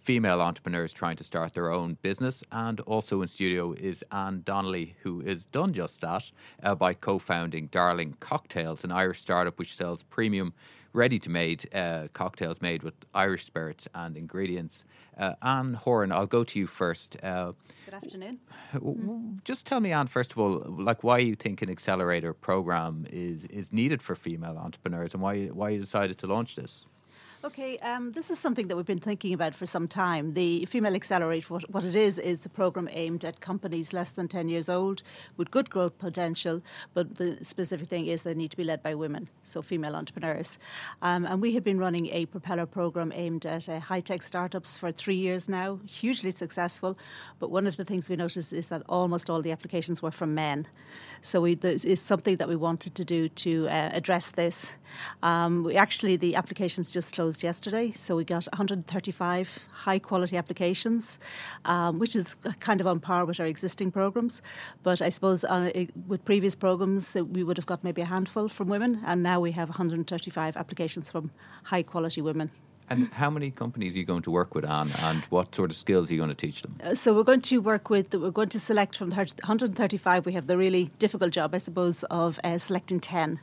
female 0.07 0.39
entrepreneurs 0.39 0.93
trying 0.93 1.17
to 1.17 1.23
start 1.25 1.51
their 1.51 1.69
own 1.69 1.97
business. 2.01 2.41
And 2.53 2.79
also 2.81 3.21
in 3.21 3.27
studio 3.27 3.73
is 3.73 4.05
Anne 4.13 4.41
Donnelly, 4.45 4.95
who 5.03 5.19
has 5.25 5.45
done 5.47 5.73
just 5.73 5.99
that 5.99 6.31
uh, 6.63 6.75
by 6.75 6.93
co 6.93 7.19
founding 7.19 7.67
Darling 7.67 8.15
Cocktails, 8.21 8.85
an 8.85 8.91
Irish 8.93 9.19
startup 9.19 9.59
which 9.59 9.75
sells 9.75 10.03
premium 10.03 10.53
ready 10.93 11.19
to 11.19 11.29
made 11.29 11.67
uh, 11.75 12.07
cocktails 12.13 12.61
made 12.61 12.83
with 12.83 12.93
Irish 13.13 13.45
spirits 13.45 13.85
and 13.93 14.15
ingredients. 14.15 14.85
Uh, 15.17 15.33
Anne 15.41 15.73
Horan, 15.73 16.13
I'll 16.13 16.25
go 16.25 16.45
to 16.45 16.57
you 16.57 16.67
first. 16.67 17.17
Uh, 17.21 17.51
Good 17.83 17.95
afternoon. 17.95 18.39
Just 19.43 19.67
tell 19.67 19.81
me, 19.81 19.91
Anne, 19.91 20.07
first 20.07 20.31
of 20.31 20.37
all, 20.39 20.63
like 20.69 21.03
why 21.03 21.17
you 21.17 21.35
think 21.35 21.61
an 21.61 21.69
accelerator 21.69 22.33
program 22.33 23.05
is 23.11 23.43
is 23.45 23.73
needed 23.73 24.01
for 24.01 24.15
female 24.15 24.57
entrepreneurs 24.57 25.13
and 25.13 25.21
why 25.21 25.47
why 25.47 25.71
you 25.71 25.79
decided 25.81 26.17
to 26.19 26.27
launch 26.27 26.55
this. 26.55 26.85
Okay, 27.47 27.77
um, 27.77 28.11
this 28.11 28.29
is 28.29 28.37
something 28.37 28.67
that 28.67 28.75
we've 28.75 28.85
been 28.85 28.99
thinking 28.99 29.31
about 29.31 29.55
for 29.55 29.65
some 29.65 29.87
time. 29.87 30.33
The 30.33 30.65
Female 30.65 30.93
Accelerator, 30.93 31.53
what, 31.53 31.69
what, 31.69 31.85
it 31.85 31.95
is, 31.95 32.17
is 32.17 32.45
a 32.45 32.49
program 32.49 32.89
aimed 32.91 33.23
at 33.23 33.39
companies 33.39 33.93
less 33.93 34.11
than 34.11 34.27
10 34.27 34.49
years 34.49 34.67
old 34.67 35.01
with 35.37 35.49
good 35.49 35.69
growth 35.69 35.97
potential, 35.97 36.61
but 36.93 37.15
the 37.15 37.37
specific 37.45 37.87
thing 37.87 38.07
is 38.07 38.23
they 38.23 38.33
need 38.33 38.51
to 38.51 38.57
be 38.57 38.65
led 38.65 38.83
by 38.83 38.93
women, 38.93 39.29
so 39.45 39.61
female 39.61 39.95
entrepreneurs. 39.95 40.59
Um, 41.01 41.25
and 41.25 41.41
we 41.41 41.53
have 41.53 41.63
been 41.63 41.79
running 41.79 42.07
a 42.07 42.25
propeller 42.25 42.65
program 42.65 43.13
aimed 43.15 43.45
at 43.45 43.69
uh, 43.69 43.79
high 43.79 44.01
tech 44.01 44.23
startups 44.23 44.75
for 44.75 44.91
three 44.91 45.15
years 45.15 45.47
now, 45.47 45.79
hugely 45.85 46.31
successful. 46.31 46.97
But 47.39 47.49
one 47.49 47.65
of 47.65 47.77
the 47.77 47.85
things 47.85 48.09
we 48.09 48.17
noticed 48.17 48.51
is 48.51 48.67
that 48.67 48.83
almost 48.89 49.29
all 49.29 49.41
the 49.41 49.53
applications 49.53 50.01
were 50.01 50.11
from 50.11 50.35
men. 50.35 50.67
So 51.21 51.39
we, 51.41 51.53
it's 51.53 52.01
something 52.01 52.35
that 52.37 52.49
we 52.49 52.57
wanted 52.57 52.93
to 52.95 53.05
do 53.05 53.29
to 53.29 53.69
uh, 53.69 53.91
address 53.93 54.31
this. 54.31 54.73
Um, 55.23 55.63
we 55.63 55.75
actually, 55.75 56.15
the 56.15 56.35
applications 56.35 56.91
just 56.91 57.13
closed 57.13 57.36
yesterday, 57.43 57.91
so 57.91 58.15
we 58.15 58.23
got 58.23 58.45
135 58.45 59.67
high 59.71 59.99
quality 59.99 60.37
applications, 60.37 61.19
um, 61.65 61.99
which 61.99 62.15
is 62.15 62.35
kind 62.59 62.81
of 62.81 62.87
on 62.87 62.99
par 62.99 63.25
with 63.25 63.39
our 63.39 63.45
existing 63.45 63.91
programs. 63.91 64.41
But 64.83 65.01
I 65.01 65.09
suppose 65.09 65.43
uh, 65.43 65.85
with 66.07 66.23
previous 66.25 66.55
programs, 66.55 67.15
we 67.15 67.43
would 67.43 67.57
have 67.57 67.65
got 67.65 67.83
maybe 67.83 68.01
a 68.01 68.05
handful 68.05 68.47
from 68.47 68.67
women, 68.67 69.01
and 69.05 69.23
now 69.23 69.39
we 69.39 69.51
have 69.51 69.69
135 69.69 70.57
applications 70.57 71.11
from 71.11 71.31
high 71.63 71.83
quality 71.83 72.21
women. 72.21 72.51
And 72.89 73.11
how 73.11 73.29
many 73.29 73.51
companies 73.51 73.95
are 73.95 73.99
you 73.99 74.05
going 74.05 74.21
to 74.21 74.31
work 74.31 74.55
with, 74.55 74.63
Anne, 74.63 74.91
and 74.99 75.25
what 75.25 75.53
sort 75.53 75.71
of 75.71 75.75
skills 75.75 76.09
are 76.09 76.13
you 76.13 76.19
going 76.19 76.29
to 76.29 76.35
teach 76.35 76.61
them? 76.61 76.77
Uh, 76.81 76.95
so 76.95 77.13
we're 77.13 77.23
going 77.23 77.41
to 77.41 77.57
work 77.57 77.89
with, 77.89 78.13
we're 78.15 78.31
going 78.31 78.47
to 78.49 78.59
select 78.59 78.95
from 78.95 79.09
135. 79.09 80.25
We 80.25 80.31
have 80.33 80.47
the 80.47 80.57
really 80.57 80.89
difficult 80.97 81.33
job, 81.33 81.53
I 81.53 81.57
suppose, 81.57 82.03
of 82.03 82.39
uh, 82.45 82.57
selecting 82.57 83.01
10. 83.01 83.41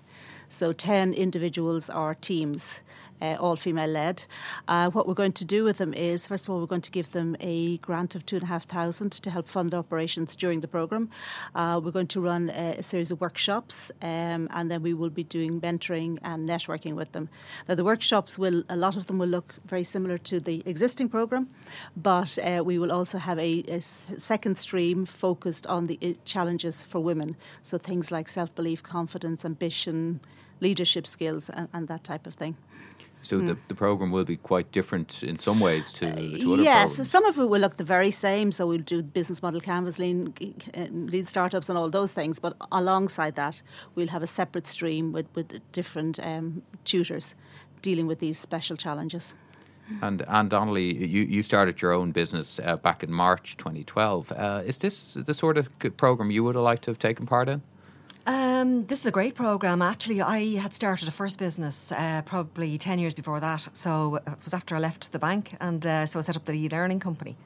So 0.49 0.73
10 0.73 1.13
individuals 1.13 1.91
or 1.91 2.15
teams 2.15 2.81
uh, 3.25 3.37
all 3.40 3.57
female 3.57 3.88
led. 3.88 4.25
Uh, 4.69 4.90
what 4.90 5.07
we're 5.07 5.14
going 5.14 5.33
to 5.33 5.45
do 5.45 5.64
with 5.64 5.78
them 5.78 5.95
is, 5.95 6.26
first 6.26 6.45
of 6.45 6.50
all, 6.50 6.61
we're 6.61 6.66
going 6.66 6.81
to 6.81 6.90
give 6.90 7.11
them 7.11 7.37
a 7.40 7.78
grant 7.78 8.14
of 8.14 8.26
two 8.26 8.37
and 8.37 8.45
a 8.45 8.47
half 8.47 8.64
thousand 8.64 9.12
to 9.12 9.31
help 9.31 9.49
fund 9.49 9.75
operations 9.75 10.37
during 10.37 10.61
the 10.61 10.69
program. 10.69 11.09
Uh, 11.54 11.81
we're 11.83 11.90
going 11.90 12.07
to 12.07 12.21
run 12.21 12.50
a, 12.50 12.76
a 12.78 12.83
series 12.83 13.11
of 13.11 13.21
workshops, 13.21 13.90
um, 14.02 14.49
and 14.50 14.71
then 14.71 14.83
we 14.83 14.95
will 14.95 15.11
be 15.11 15.25
doing 15.25 15.61
mentoring 15.61 16.19
and 16.23 16.49
networking 16.49 16.95
with 16.95 17.12
them. 17.12 17.28
Now, 17.69 17.75
the 17.75 17.85
workshops 17.85 18.38
will, 18.38 18.62
a 18.69 18.76
lot 18.76 18.97
of 18.97 19.07
them 19.07 19.19
will 19.19 19.28
look 19.28 19.54
very 19.64 19.85
similar 19.85 20.19
to 20.19 20.40
the 20.40 20.62
existing 20.66 21.09
program, 21.09 21.49
but 21.97 22.38
uh, 22.38 22.62
we 22.64 22.78
will 22.78 22.93
also 22.93 23.19
have 23.19 23.38
a, 23.38 23.62
a 23.69 23.81
second 23.81 24.59
stream 24.59 25.07
focused 25.07 25.66
on 25.66 25.87
the 25.87 25.99
uh, 26.02 26.12
challenges 26.25 26.85
for 26.85 27.00
women. 27.00 27.37
So 27.62 27.78
things 27.78 28.11
like 28.11 28.28
self 28.28 28.54
belief, 28.54 28.83
confidence, 28.83 29.45
ambition, 29.45 30.21
leadership 30.61 31.07
skills, 31.07 31.50
and, 31.50 31.69
and 31.73 31.88
that 31.88 32.04
type 32.04 32.26
of 32.26 32.35
thing. 32.35 32.57
So 33.25 33.38
mm. 33.38 33.47
the, 33.47 33.57
the 33.69 33.75
program 33.75 34.11
will 34.11 34.25
be 34.25 34.37
quite 34.37 34.71
different 34.73 35.23
in 35.23 35.38
some 35.38 35.61
ways 35.61 35.93
to, 35.95 36.13
to 36.13 36.52
other 36.52 36.63
yes, 36.63 36.97
programs. 36.97 37.10
some 37.10 37.25
of 37.25 37.39
it 37.39 37.49
will 37.49 37.60
look 37.60 37.76
the 37.76 37.84
very 37.84 38.10
same. 38.10 38.52
So 38.52 38.67
we'll 38.67 38.78
do 38.78 39.02
business 39.02 39.43
model 39.43 39.60
canvas, 39.60 39.99
lean, 39.99 40.34
uh, 40.76 40.87
lead 40.91 41.26
startups, 41.26 41.69
and 41.69 41.78
all 41.78 41.91
those 41.91 42.13
things. 42.13 42.39
But 42.39 42.54
alongside 42.71 43.37
that, 43.37 43.63
we'll 43.95 44.08
have 44.08 44.23
a 44.23 44.26
separate 44.26 44.67
stream 44.67 45.13
with 45.13 45.26
with 45.34 45.60
different 45.73 46.19
um, 46.25 46.63
tutors 46.84 47.34
dealing 47.82 48.06
with 48.06 48.19
these 48.19 48.39
special 48.39 48.76
challenges. 48.76 49.34
And 50.00 50.23
Anne 50.23 50.49
Donnelly, 50.49 50.95
you, 51.06 51.23
you 51.23 51.43
started 51.43 51.82
your 51.82 51.93
own 51.93 52.13
business 52.13 52.58
uh, 52.65 52.76
back 52.76 53.02
in 53.02 53.13
March 53.13 53.56
2012. 53.58 54.32
Uh, 54.32 54.63
is 54.65 54.78
this 54.78 55.15
the 55.15 55.34
sort 55.34 55.58
of 55.58 55.69
program 55.97 56.30
you 56.30 56.43
would 56.43 56.54
have 56.54 56.65
liked 56.65 56.84
to 56.84 56.91
have 56.91 56.99
taken 56.99 57.26
part 57.26 57.49
in? 57.49 57.60
Um, 58.26 58.87
this 58.87 59.00
is 59.00 59.06
a 59.06 59.10
great 59.10 59.34
program. 59.34 59.82
Actually, 59.82 60.23
I 60.23 60.56
had 60.56 60.73
started 60.73 61.08
a 61.08 61.10
first 61.10 61.39
business 61.39 61.93
uh, 61.93 62.23
probably 62.25 62.78
10 62.78 62.99
years 62.99 63.13
before 63.13 63.39
that. 63.41 63.69
So 63.75 64.17
it 64.17 64.23
was 64.43 64.54
after 64.54 64.75
I 64.75 64.78
left 64.78 65.13
the 65.13 65.19
bank. 65.19 65.54
And 65.60 65.87
uh, 65.87 66.06
so 66.06 66.19
I 66.19 66.23
set 66.23 66.34
up 66.34 66.47
the 66.47 66.52
e 66.52 66.69
learning 66.71 67.00
company. 67.00 67.37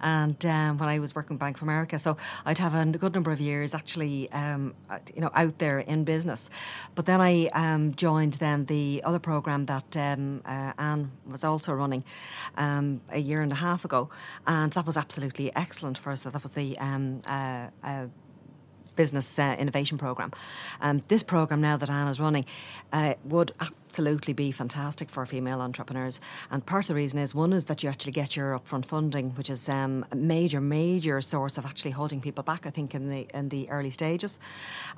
And 0.00 0.44
um, 0.46 0.78
when 0.78 0.88
I 0.88 0.98
was 0.98 1.14
working 1.14 1.36
Bank 1.36 1.56
of 1.56 1.62
America, 1.62 1.98
so 1.98 2.16
I'd 2.46 2.58
have 2.58 2.74
a 2.74 2.86
good 2.98 3.14
number 3.14 3.32
of 3.32 3.40
years 3.40 3.74
actually, 3.74 4.30
um, 4.32 4.74
you 5.14 5.20
know, 5.20 5.30
out 5.34 5.58
there 5.58 5.78
in 5.78 6.04
business. 6.04 6.48
But 6.94 7.04
then 7.04 7.20
I 7.20 7.46
um, 7.48 7.94
joined 7.94 8.34
then 8.34 8.64
the 8.64 9.02
other 9.04 9.18
program 9.18 9.66
that 9.66 9.96
um, 9.96 10.42
uh, 10.46 10.72
Anne 10.78 11.10
was 11.26 11.44
also 11.44 11.72
running 11.74 12.02
um, 12.56 13.02
a 13.10 13.18
year 13.18 13.42
and 13.42 13.52
a 13.52 13.56
half 13.56 13.84
ago, 13.84 14.10
and 14.46 14.72
that 14.72 14.84
was 14.84 14.96
absolutely 14.96 15.54
excellent 15.54 15.96
for 15.96 16.10
us. 16.10 16.22
That 16.22 16.42
was 16.42 16.52
the 16.52 16.76
uh, 16.78 17.68
uh, 17.82 18.06
business 18.96 19.38
uh, 19.38 19.56
innovation 19.58 19.98
program. 19.98 20.32
Um, 20.80 21.02
this 21.08 21.22
program 21.22 21.60
now 21.60 21.76
that 21.76 21.90
Anna's 21.90 22.20
running 22.20 22.44
uh, 22.92 23.14
would 23.24 23.52
absolutely 23.60 24.32
be 24.32 24.50
fantastic 24.50 25.08
for 25.08 25.24
female 25.24 25.60
entrepreneurs. 25.60 26.20
And 26.50 26.66
part 26.66 26.84
of 26.84 26.88
the 26.88 26.96
reason 26.96 27.20
is 27.20 27.32
one 27.32 27.52
is 27.52 27.66
that 27.66 27.82
you 27.82 27.88
actually 27.88 28.10
get 28.10 28.34
your 28.34 28.58
upfront 28.58 28.86
funding, 28.86 29.30
which 29.36 29.48
is 29.48 29.68
um, 29.68 30.04
a 30.10 30.16
major, 30.16 30.60
major 30.60 31.20
source 31.20 31.58
of 31.58 31.64
actually 31.64 31.92
holding 31.92 32.20
people 32.20 32.42
back. 32.42 32.66
I 32.66 32.70
think 32.70 32.94
in 32.94 33.08
the 33.08 33.28
in 33.32 33.50
the 33.50 33.70
early 33.70 33.90
stages, 33.90 34.40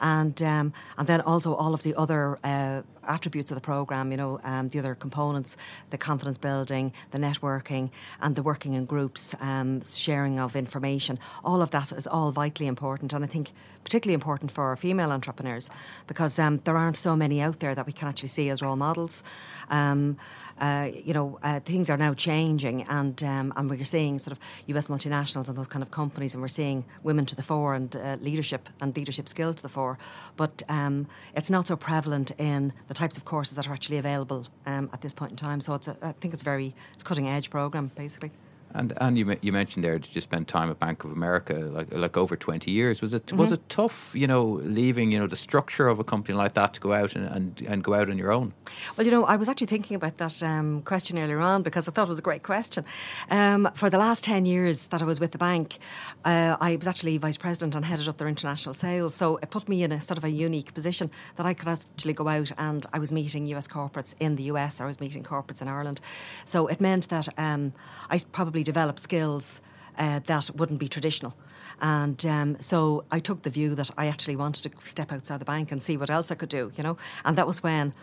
and 0.00 0.42
um, 0.42 0.72
and 0.96 1.06
then 1.06 1.20
also 1.20 1.54
all 1.54 1.74
of 1.74 1.82
the 1.82 1.94
other 1.94 2.38
uh, 2.42 2.82
attributes 3.06 3.50
of 3.50 3.56
the 3.56 3.60
program. 3.60 4.10
You 4.12 4.16
know, 4.16 4.40
um, 4.44 4.68
the 4.68 4.78
other 4.78 4.94
components, 4.94 5.58
the 5.90 5.98
confidence 5.98 6.38
building, 6.38 6.92
the 7.10 7.18
networking, 7.18 7.90
and 8.20 8.34
the 8.34 8.42
working 8.42 8.72
in 8.72 8.86
groups, 8.86 9.34
um, 9.40 9.82
sharing 9.82 10.40
of 10.40 10.56
information. 10.56 11.18
All 11.44 11.60
of 11.60 11.70
that 11.70 11.92
is 11.92 12.06
all 12.06 12.32
vitally 12.32 12.66
important, 12.66 13.12
and 13.12 13.24
I 13.24 13.28
think 13.28 13.52
particularly 13.86 14.14
important 14.14 14.50
for 14.50 14.74
female 14.74 15.12
entrepreneurs 15.12 15.70
because 16.08 16.40
um, 16.40 16.60
there 16.64 16.76
aren't 16.76 16.96
so 16.96 17.14
many 17.14 17.40
out 17.40 17.60
there 17.60 17.72
that 17.72 17.86
we 17.86 17.92
can 17.92 18.08
actually 18.08 18.28
see 18.28 18.50
as 18.50 18.60
role 18.60 18.74
models. 18.74 19.22
Um, 19.70 20.16
uh, 20.58 20.90
you 20.92 21.14
know, 21.14 21.38
uh, 21.44 21.60
things 21.60 21.88
are 21.88 21.96
now 21.96 22.12
changing, 22.12 22.82
and 22.88 23.22
um, 23.22 23.52
and 23.56 23.70
we're 23.70 23.84
seeing 23.84 24.18
sort 24.18 24.32
of 24.32 24.40
U.S. 24.66 24.88
multinationals 24.88 25.46
and 25.48 25.56
those 25.56 25.68
kind 25.68 25.84
of 25.84 25.92
companies, 25.92 26.34
and 26.34 26.42
we're 26.42 26.48
seeing 26.48 26.84
women 27.04 27.26
to 27.26 27.36
the 27.36 27.42
fore 27.42 27.74
and 27.74 27.94
uh, 27.94 28.16
leadership 28.20 28.68
and 28.80 28.96
leadership 28.96 29.28
skills 29.28 29.56
to 29.56 29.62
the 29.62 29.68
fore. 29.68 29.98
But 30.36 30.64
um, 30.68 31.06
it's 31.36 31.50
not 31.50 31.68
so 31.68 31.76
prevalent 31.76 32.32
in 32.38 32.72
the 32.88 32.94
types 32.94 33.16
of 33.16 33.24
courses 33.24 33.54
that 33.54 33.68
are 33.68 33.72
actually 33.72 33.98
available 33.98 34.48
um, 34.64 34.90
at 34.92 35.00
this 35.00 35.14
point 35.14 35.30
in 35.30 35.36
time. 35.36 35.60
So 35.60 35.74
it's 35.74 35.86
a, 35.86 35.96
I 36.02 36.12
think 36.12 36.34
it's 36.34 36.42
a 36.42 36.44
very 36.44 36.74
it's 36.94 37.04
cutting 37.04 37.28
edge 37.28 37.50
program, 37.50 37.92
basically. 37.94 38.32
And 38.76 38.92
and 39.00 39.18
you 39.18 39.36
you 39.40 39.52
mentioned 39.52 39.84
there 39.84 39.98
that 39.98 40.14
you 40.14 40.20
spent 40.20 40.48
time 40.48 40.70
at 40.70 40.78
Bank 40.78 41.04
of 41.04 41.10
America, 41.10 41.54
like 41.54 41.92
like 41.92 42.16
over 42.16 42.36
twenty 42.36 42.70
years. 42.70 43.00
Was 43.00 43.14
it 43.14 43.26
mm-hmm. 43.26 43.38
was 43.38 43.52
it 43.52 43.66
tough, 43.68 44.12
you 44.14 44.26
know, 44.26 44.60
leaving 44.62 45.10
you 45.10 45.18
know 45.18 45.26
the 45.26 45.36
structure 45.36 45.88
of 45.88 45.98
a 45.98 46.04
company 46.04 46.36
like 46.36 46.54
that 46.54 46.74
to 46.74 46.80
go 46.80 46.92
out 46.92 47.16
and, 47.16 47.26
and, 47.26 47.62
and 47.62 47.82
go 47.82 47.94
out 47.94 48.10
on 48.10 48.18
your 48.18 48.32
own? 48.32 48.52
Well, 48.96 49.06
you 49.06 49.10
know, 49.10 49.24
I 49.24 49.36
was 49.36 49.48
actually 49.48 49.68
thinking 49.68 49.96
about 49.96 50.18
that 50.18 50.42
um, 50.42 50.82
question 50.82 51.18
earlier 51.18 51.40
on 51.40 51.62
because 51.62 51.88
I 51.88 51.92
thought 51.92 52.08
it 52.08 52.10
was 52.10 52.18
a 52.18 52.28
great 52.30 52.42
question. 52.42 52.84
Um, 53.30 53.68
for 53.74 53.88
the 53.88 53.98
last 53.98 54.24
ten 54.24 54.44
years 54.44 54.88
that 54.88 55.00
I 55.02 55.06
was 55.06 55.20
with 55.20 55.32
the 55.32 55.38
bank, 55.38 55.78
uh, 56.24 56.56
I 56.60 56.76
was 56.76 56.86
actually 56.86 57.16
vice 57.18 57.38
president 57.38 57.74
and 57.74 57.84
headed 57.84 58.08
up 58.08 58.18
their 58.18 58.28
international 58.28 58.74
sales. 58.74 59.14
So 59.14 59.38
it 59.38 59.50
put 59.50 59.68
me 59.68 59.82
in 59.82 59.92
a 59.92 60.00
sort 60.00 60.18
of 60.18 60.24
a 60.24 60.30
unique 60.30 60.74
position 60.74 61.10
that 61.36 61.46
I 61.46 61.54
could 61.54 61.68
actually 61.68 62.12
go 62.12 62.28
out 62.28 62.52
and 62.58 62.84
I 62.92 62.98
was 62.98 63.10
meeting 63.10 63.46
US 63.46 63.68
corporates 63.68 64.14
in 64.20 64.36
the 64.36 64.44
US. 64.44 64.80
I 64.80 64.86
was 64.86 65.00
meeting 65.00 65.22
corporates 65.22 65.62
in 65.62 65.68
Ireland. 65.68 66.00
So 66.44 66.66
it 66.66 66.80
meant 66.80 67.08
that 67.08 67.28
um, 67.38 67.72
I 68.10 68.20
probably 68.32 68.65
develop 68.66 68.98
skills 68.98 69.62
uh, 69.98 70.20
that 70.26 70.50
wouldn't 70.54 70.78
be 70.78 70.88
traditional. 70.88 71.34
And 71.80 72.24
um, 72.26 72.60
so 72.60 73.04
I 73.10 73.20
took 73.20 73.42
the 73.42 73.50
view 73.50 73.74
that 73.74 73.90
I 73.96 74.06
actually 74.06 74.36
wanted 74.36 74.62
to 74.64 74.88
step 74.88 75.12
outside 75.12 75.40
the 75.40 75.44
bank 75.44 75.72
and 75.72 75.80
see 75.80 75.96
what 75.96 76.10
else 76.10 76.30
I 76.30 76.34
could 76.34 76.48
do, 76.48 76.72
you 76.76 76.82
know. 76.82 76.96
And 77.24 77.36
that 77.38 77.46
was 77.46 77.62
when 77.62 77.94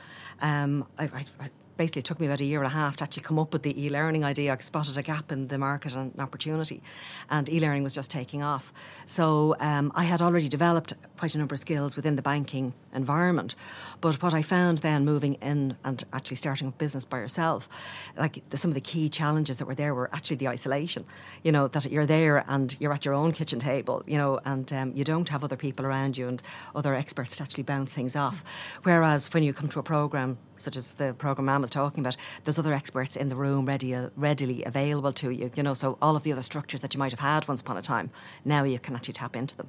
um, 0.41 0.85
I, 0.97 1.05
I, 1.39 1.49
basically 1.77 2.01
it 2.01 2.05
took 2.05 2.19
me 2.19 2.27
about 2.27 2.41
a 2.41 2.45
year 2.45 2.59
and 2.59 2.67
a 2.67 2.75
half 2.75 2.97
to 2.97 3.03
actually 3.03 3.23
come 3.23 3.39
up 3.39 3.53
with 3.53 3.63
the 3.63 3.85
e-learning 3.85 4.23
idea. 4.23 4.53
I 4.53 4.57
spotted 4.57 4.97
a 4.97 5.03
gap 5.03 5.31
in 5.31 5.47
the 5.47 5.57
market 5.57 5.95
and 5.95 6.13
an 6.13 6.19
opportunity, 6.19 6.81
and 7.29 7.49
e-learning 7.49 7.83
was 7.83 7.95
just 7.95 8.11
taking 8.11 8.43
off. 8.43 8.73
So 9.05 9.55
um, 9.59 9.91
I 9.95 10.03
had 10.03 10.21
already 10.21 10.49
developed 10.49 10.93
quite 11.17 11.35
a 11.35 11.37
number 11.37 11.53
of 11.53 11.59
skills 11.59 11.95
within 11.95 12.15
the 12.15 12.21
banking 12.21 12.73
environment. 12.93 13.55
But 14.01 14.21
what 14.21 14.33
I 14.33 14.41
found 14.41 14.79
then 14.79 15.05
moving 15.05 15.35
in 15.35 15.77
and 15.83 16.03
actually 16.13 16.37
starting 16.37 16.67
a 16.67 16.71
business 16.71 17.05
by 17.05 17.17
yourself, 17.19 17.69
like 18.17 18.47
the, 18.49 18.57
some 18.57 18.71
of 18.71 18.75
the 18.75 18.81
key 18.81 19.09
challenges 19.09 19.57
that 19.57 19.65
were 19.65 19.75
there 19.75 19.93
were 19.93 20.09
actually 20.13 20.37
the 20.37 20.47
isolation. 20.47 21.05
You 21.43 21.51
know 21.51 21.67
that 21.67 21.89
you're 21.91 22.05
there 22.05 22.43
and 22.47 22.75
you're 22.79 22.93
at 22.93 23.05
your 23.05 23.13
own 23.13 23.31
kitchen 23.31 23.59
table. 23.59 24.03
You 24.05 24.17
know, 24.17 24.39
and 24.45 24.71
um, 24.73 24.91
you 24.95 25.03
don't 25.03 25.29
have 25.29 25.43
other 25.43 25.57
people 25.57 25.85
around 25.85 26.17
you 26.17 26.27
and 26.27 26.41
other 26.75 26.93
experts 26.93 27.37
to 27.37 27.43
actually 27.43 27.63
bounce 27.63 27.91
things 27.91 28.15
off. 28.15 28.43
Whereas 28.83 29.33
when 29.33 29.43
you 29.43 29.53
come 29.53 29.69
to 29.69 29.79
a 29.79 29.83
program 29.83 30.37
such 30.55 30.75
as 30.75 30.93
the 30.93 31.13
program 31.13 31.49
Anne 31.49 31.61
was 31.61 31.69
talking 31.69 32.01
about, 32.01 32.17
there's 32.43 32.59
other 32.59 32.73
experts 32.73 33.15
in 33.15 33.29
the 33.29 33.35
room 33.35 33.65
ready, 33.65 33.93
uh, 33.95 34.09
readily 34.15 34.63
available 34.63 35.13
to 35.13 35.29
you. 35.29 35.51
You 35.55 35.63
know, 35.63 35.73
so 35.73 35.97
all 36.01 36.15
of 36.15 36.23
the 36.23 36.31
other 36.31 36.41
structures 36.41 36.81
that 36.81 36.93
you 36.93 36.99
might 36.99 37.11
have 37.11 37.19
had 37.19 37.47
once 37.47 37.61
upon 37.61 37.77
a 37.77 37.81
time, 37.81 38.09
now 38.45 38.63
you 38.63 38.79
can 38.79 38.95
actually 38.95 39.13
tap 39.13 39.35
into 39.35 39.55
them. 39.57 39.67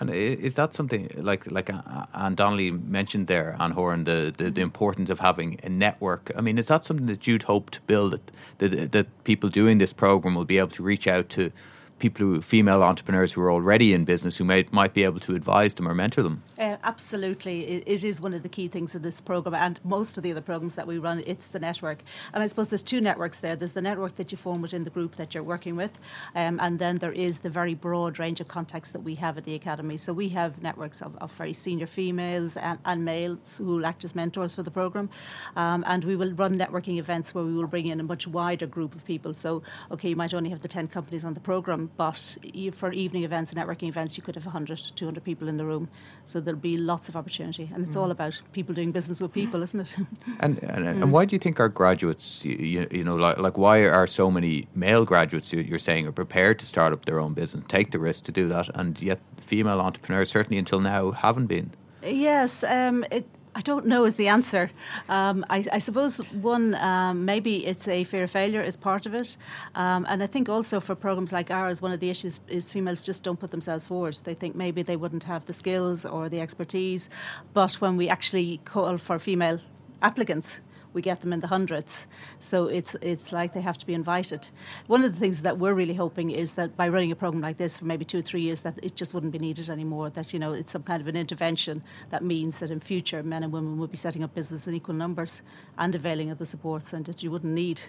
And 0.00 0.10
is 0.10 0.54
that 0.54 0.74
something 0.74 1.08
like 1.16 1.50
like 1.50 1.72
uh, 1.72 2.06
Anne 2.14 2.34
Donnelly 2.34 2.72
mentioned 2.72 3.28
there, 3.28 3.56
Anne 3.60 3.70
Horan, 3.70 4.04
the, 4.04 4.34
the, 4.36 4.50
the, 4.50 4.60
importance 4.60 5.08
of 5.08 5.20
having 5.20 5.60
a 5.62 5.68
network? 5.68 6.32
I 6.36 6.40
mean, 6.40 6.58
is 6.58 6.66
that 6.66 6.82
something 6.82 7.06
that 7.06 7.28
you'd 7.28 7.44
hope 7.44 7.70
to 7.70 7.80
build 7.82 8.12
that, 8.12 8.32
that 8.58 8.92
that 8.92 9.24
people 9.24 9.48
doing 9.48 9.78
this 9.78 9.92
program 9.92 10.34
will 10.34 10.44
be 10.44 10.58
able 10.58 10.70
to 10.70 10.82
reach 10.82 11.06
out 11.06 11.28
to 11.30 11.52
people 11.98 12.26
who 12.26 12.40
female 12.40 12.82
entrepreneurs 12.82 13.32
who 13.32 13.40
are 13.40 13.52
already 13.52 13.92
in 13.92 14.04
business 14.04 14.36
who 14.36 14.44
may, 14.44 14.66
might 14.72 14.94
be 14.94 15.04
able 15.04 15.20
to 15.20 15.34
advise 15.34 15.74
them 15.74 15.88
or 15.88 15.94
mentor 15.94 16.22
them? 16.22 16.42
Uh, 16.56 16.76
absolutely, 16.84 17.66
it, 17.66 17.82
it 17.84 18.04
is 18.04 18.20
one 18.20 18.32
of 18.32 18.44
the 18.44 18.48
key 18.48 18.68
things 18.68 18.94
of 18.94 19.02
this 19.02 19.20
program, 19.20 19.54
and 19.54 19.80
most 19.84 20.16
of 20.16 20.22
the 20.22 20.30
other 20.30 20.40
programs 20.40 20.76
that 20.76 20.86
we 20.86 20.98
run. 20.98 21.20
It's 21.26 21.48
the 21.48 21.58
network, 21.58 21.98
and 22.32 22.44
I 22.44 22.46
suppose 22.46 22.68
there's 22.68 22.84
two 22.84 23.00
networks 23.00 23.38
there. 23.38 23.56
There's 23.56 23.72
the 23.72 23.82
network 23.82 24.14
that 24.16 24.30
you 24.30 24.38
form 24.38 24.62
within 24.62 24.84
the 24.84 24.90
group 24.90 25.16
that 25.16 25.34
you're 25.34 25.42
working 25.42 25.74
with, 25.74 25.98
um, 26.36 26.60
and 26.62 26.78
then 26.78 26.96
there 26.96 27.10
is 27.10 27.40
the 27.40 27.50
very 27.50 27.74
broad 27.74 28.20
range 28.20 28.40
of 28.40 28.46
contacts 28.46 28.90
that 28.92 29.00
we 29.00 29.16
have 29.16 29.36
at 29.36 29.44
the 29.44 29.56
academy. 29.56 29.96
So 29.96 30.12
we 30.12 30.28
have 30.28 30.62
networks 30.62 31.02
of, 31.02 31.16
of 31.16 31.32
very 31.32 31.54
senior 31.54 31.86
females 31.86 32.56
and, 32.56 32.78
and, 32.84 33.04
males 33.04 33.58
who 33.58 33.64
will 33.64 33.86
act 33.86 34.04
as 34.04 34.14
mentors 34.14 34.54
for 34.54 34.62
the 34.62 34.70
program, 34.70 35.10
um, 35.56 35.82
and 35.88 36.04
we 36.04 36.14
will 36.14 36.32
run 36.34 36.56
networking 36.56 36.98
events 36.98 37.34
where 37.34 37.42
we 37.42 37.52
will 37.52 37.66
bring 37.66 37.88
in 37.88 37.98
a 37.98 38.04
much 38.04 38.28
wider 38.28 38.66
group 38.66 38.94
of 38.94 39.04
people. 39.04 39.34
So 39.34 39.64
okay, 39.90 40.10
you 40.10 40.16
might 40.16 40.32
only 40.32 40.50
have 40.50 40.60
the 40.60 40.68
ten 40.68 40.86
companies 40.86 41.24
on 41.24 41.34
the 41.34 41.40
program 41.40 41.90
but 41.96 42.36
for 42.72 42.92
evening 42.92 43.24
events 43.24 43.52
and 43.52 43.60
networking 43.60 43.88
events, 43.88 44.16
you 44.16 44.22
could 44.22 44.36
have 44.36 44.46
100, 44.46 44.78
200 44.94 45.24
people 45.24 45.48
in 45.48 45.56
the 45.56 45.64
room. 45.64 45.88
So 46.24 46.43
there'll 46.44 46.60
be 46.60 46.76
lots 46.76 47.08
of 47.08 47.16
opportunity. 47.16 47.70
And 47.74 47.86
it's 47.86 47.96
mm. 47.96 48.00
all 48.00 48.10
about 48.10 48.40
people 48.52 48.74
doing 48.74 48.92
business 48.92 49.20
with 49.20 49.32
people, 49.32 49.62
isn't 49.62 49.80
it? 49.80 49.96
and, 50.40 50.62
and, 50.62 50.84
mm. 50.84 51.02
and 51.02 51.12
why 51.12 51.24
do 51.24 51.34
you 51.34 51.40
think 51.40 51.58
our 51.58 51.68
graduates, 51.68 52.44
you, 52.44 52.86
you 52.90 53.04
know, 53.04 53.14
like, 53.14 53.38
like 53.38 53.58
why 53.58 53.78
are 53.80 54.06
so 54.06 54.30
many 54.30 54.68
male 54.74 55.04
graduates, 55.04 55.52
you're 55.52 55.78
saying, 55.78 56.06
are 56.06 56.12
prepared 56.12 56.58
to 56.60 56.66
start 56.66 56.92
up 56.92 57.04
their 57.04 57.20
own 57.20 57.34
business, 57.34 57.64
take 57.68 57.90
the 57.90 57.98
risk 57.98 58.24
to 58.24 58.32
do 58.32 58.48
that, 58.48 58.68
and 58.74 59.00
yet 59.02 59.20
female 59.40 59.80
entrepreneurs, 59.80 60.30
certainly 60.30 60.58
until 60.58 60.80
now, 60.80 61.10
haven't 61.10 61.46
been? 61.46 61.70
Yes, 62.02 62.62
um, 62.64 63.04
it, 63.10 63.26
I 63.56 63.60
don't 63.60 63.86
know 63.86 64.04
is 64.04 64.16
the 64.16 64.28
answer. 64.28 64.70
Um, 65.08 65.44
I, 65.48 65.64
I, 65.72 65.78
suppose 65.78 66.18
one 66.32 66.74
um, 66.74 67.24
maybe 67.24 67.64
it's 67.64 67.86
a 67.86 68.02
fear 68.04 68.24
of 68.24 68.30
failure 68.30 68.60
is 68.60 68.76
part 68.76 69.06
of 69.06 69.14
it, 69.14 69.36
um, 69.76 70.06
and 70.08 70.22
I 70.22 70.26
think 70.26 70.48
also 70.48 70.80
for 70.80 70.94
programs 70.94 71.32
like 71.32 71.50
ours, 71.50 71.80
one 71.80 71.92
of 71.92 72.00
the 72.00 72.10
issues 72.10 72.40
is 72.48 72.72
females 72.72 73.04
just 73.04 73.22
don't 73.22 73.38
put 73.38 73.52
themselves 73.52 73.86
forward. 73.86 74.18
They 74.24 74.34
think 74.34 74.56
maybe 74.56 74.82
they 74.82 74.96
wouldn't 74.96 75.24
have 75.24 75.46
the 75.46 75.52
skills 75.52 76.04
or 76.04 76.28
the 76.28 76.40
expertise, 76.40 77.08
but 77.52 77.74
when 77.74 77.96
we 77.96 78.08
actually 78.08 78.60
call 78.64 78.98
for 78.98 79.18
female 79.18 79.60
applicants, 80.02 80.60
we 80.94 81.02
get 81.02 81.20
them 81.20 81.32
in 81.32 81.40
the 81.40 81.48
hundreds. 81.48 82.06
So 82.40 82.66
it's 82.68 82.96
it's 83.02 83.32
like 83.32 83.52
they 83.52 83.60
have 83.60 83.76
to 83.78 83.86
be 83.86 83.94
invited. 83.94 84.48
One 84.86 85.04
of 85.04 85.12
the 85.12 85.18
things 85.18 85.42
that 85.42 85.58
we're 85.58 85.74
really 85.74 85.94
hoping 85.94 86.30
is 86.30 86.52
that 86.52 86.76
by 86.76 86.88
running 86.88 87.12
a 87.12 87.16
program 87.16 87.42
like 87.42 87.58
this 87.58 87.78
for 87.78 87.84
maybe 87.84 88.04
two 88.04 88.20
or 88.20 88.22
three 88.22 88.42
years, 88.42 88.62
that 88.62 88.78
it 88.82 88.96
just 88.96 89.12
wouldn't 89.12 89.32
be 89.32 89.38
needed 89.38 89.68
anymore. 89.68 90.10
That 90.10 90.32
you 90.32 90.38
know 90.38 90.52
it's 90.52 90.72
some 90.72 90.84
kind 90.84 91.02
of 91.02 91.08
an 91.08 91.16
intervention 91.16 91.82
that 92.10 92.24
means 92.24 92.60
that 92.60 92.70
in 92.70 92.80
future 92.80 93.22
men 93.22 93.42
and 93.42 93.52
women 93.52 93.78
will 93.78 93.88
be 93.88 93.96
setting 93.96 94.22
up 94.22 94.34
business 94.34 94.66
in 94.66 94.74
equal 94.74 94.94
numbers 94.94 95.42
and 95.76 95.94
availing 95.94 96.30
of 96.30 96.38
the 96.38 96.46
supports, 96.46 96.92
and 96.92 97.04
that 97.06 97.22
you 97.22 97.30
wouldn't 97.30 97.52
need 97.52 97.82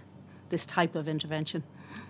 this 0.49 0.65
type 0.65 0.95
of 0.95 1.07
intervention. 1.07 1.63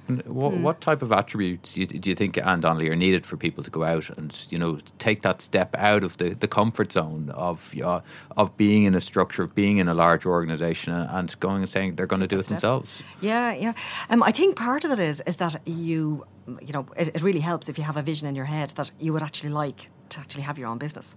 What, 0.08 0.54
mm. 0.54 0.62
what, 0.62 0.82
type 0.82 1.02
of 1.02 1.12
attributes 1.12 1.74
do 1.74 1.82
you, 1.82 1.88
do 1.88 2.10
you, 2.12 2.15
think, 2.15 2.38
Anne 2.38 2.60
Donnelly, 2.60 2.89
are 2.89 2.95
needed 2.95 3.26
for 3.26 3.38
people 3.38 3.63
to 3.63 3.71
go 3.71 3.84
out 3.84 4.08
and 4.12 4.45
you 4.50 4.60
know 4.60 4.78
take 5.00 5.24
that 5.24 5.41
step 5.41 5.76
out 5.76 6.04
of 6.04 6.17
the, 6.17 6.36
the 6.36 6.48
comfort 6.48 6.91
zone 6.91 7.32
of 7.32 7.74
uh, 7.84 8.02
of 8.38 8.56
being 8.56 8.84
in 8.84 8.93
a 8.93 9.02
structure, 9.02 9.41
of 9.41 9.56
being 9.56 9.78
in 9.78 9.88
a 9.88 9.95
large 9.95 10.28
organisation, 10.28 10.93
and, 10.93 11.10
and, 11.10 11.39
going 11.39 11.58
and 11.58 11.69
saying 11.69 11.95
they're 11.95 12.06
going 12.06 12.21
to 12.21 12.28
do 12.28 12.38
it 12.38 12.43
step. 12.43 12.58
themselves? 12.58 13.02
Yeah, 13.19 13.54
yeah. 13.54 13.74
Um, 14.12 14.21
I 14.21 14.32
think 14.32 14.56
part 14.56 14.86
of 14.86 14.91
it 14.91 15.00
is 15.00 15.24
is 15.26 15.38
that 15.38 15.56
you 15.65 16.28
you 16.62 16.74
know 16.74 16.86
it, 16.95 17.08
it 17.08 17.24
really 17.24 17.39
helps 17.39 17.67
if 17.67 17.80
you 17.80 17.84
have 17.84 17.98
a 17.98 18.04
vision 18.04 18.28
in 18.28 18.36
your 18.36 18.45
head 18.45 18.69
that 18.71 18.91
you 19.00 19.12
would 19.12 19.24
actually 19.24 19.50
like 19.50 19.89
to 20.10 20.19
actually 20.19 20.43
have 20.43 20.60
your 20.60 20.67
own 20.67 20.78
business 20.78 21.15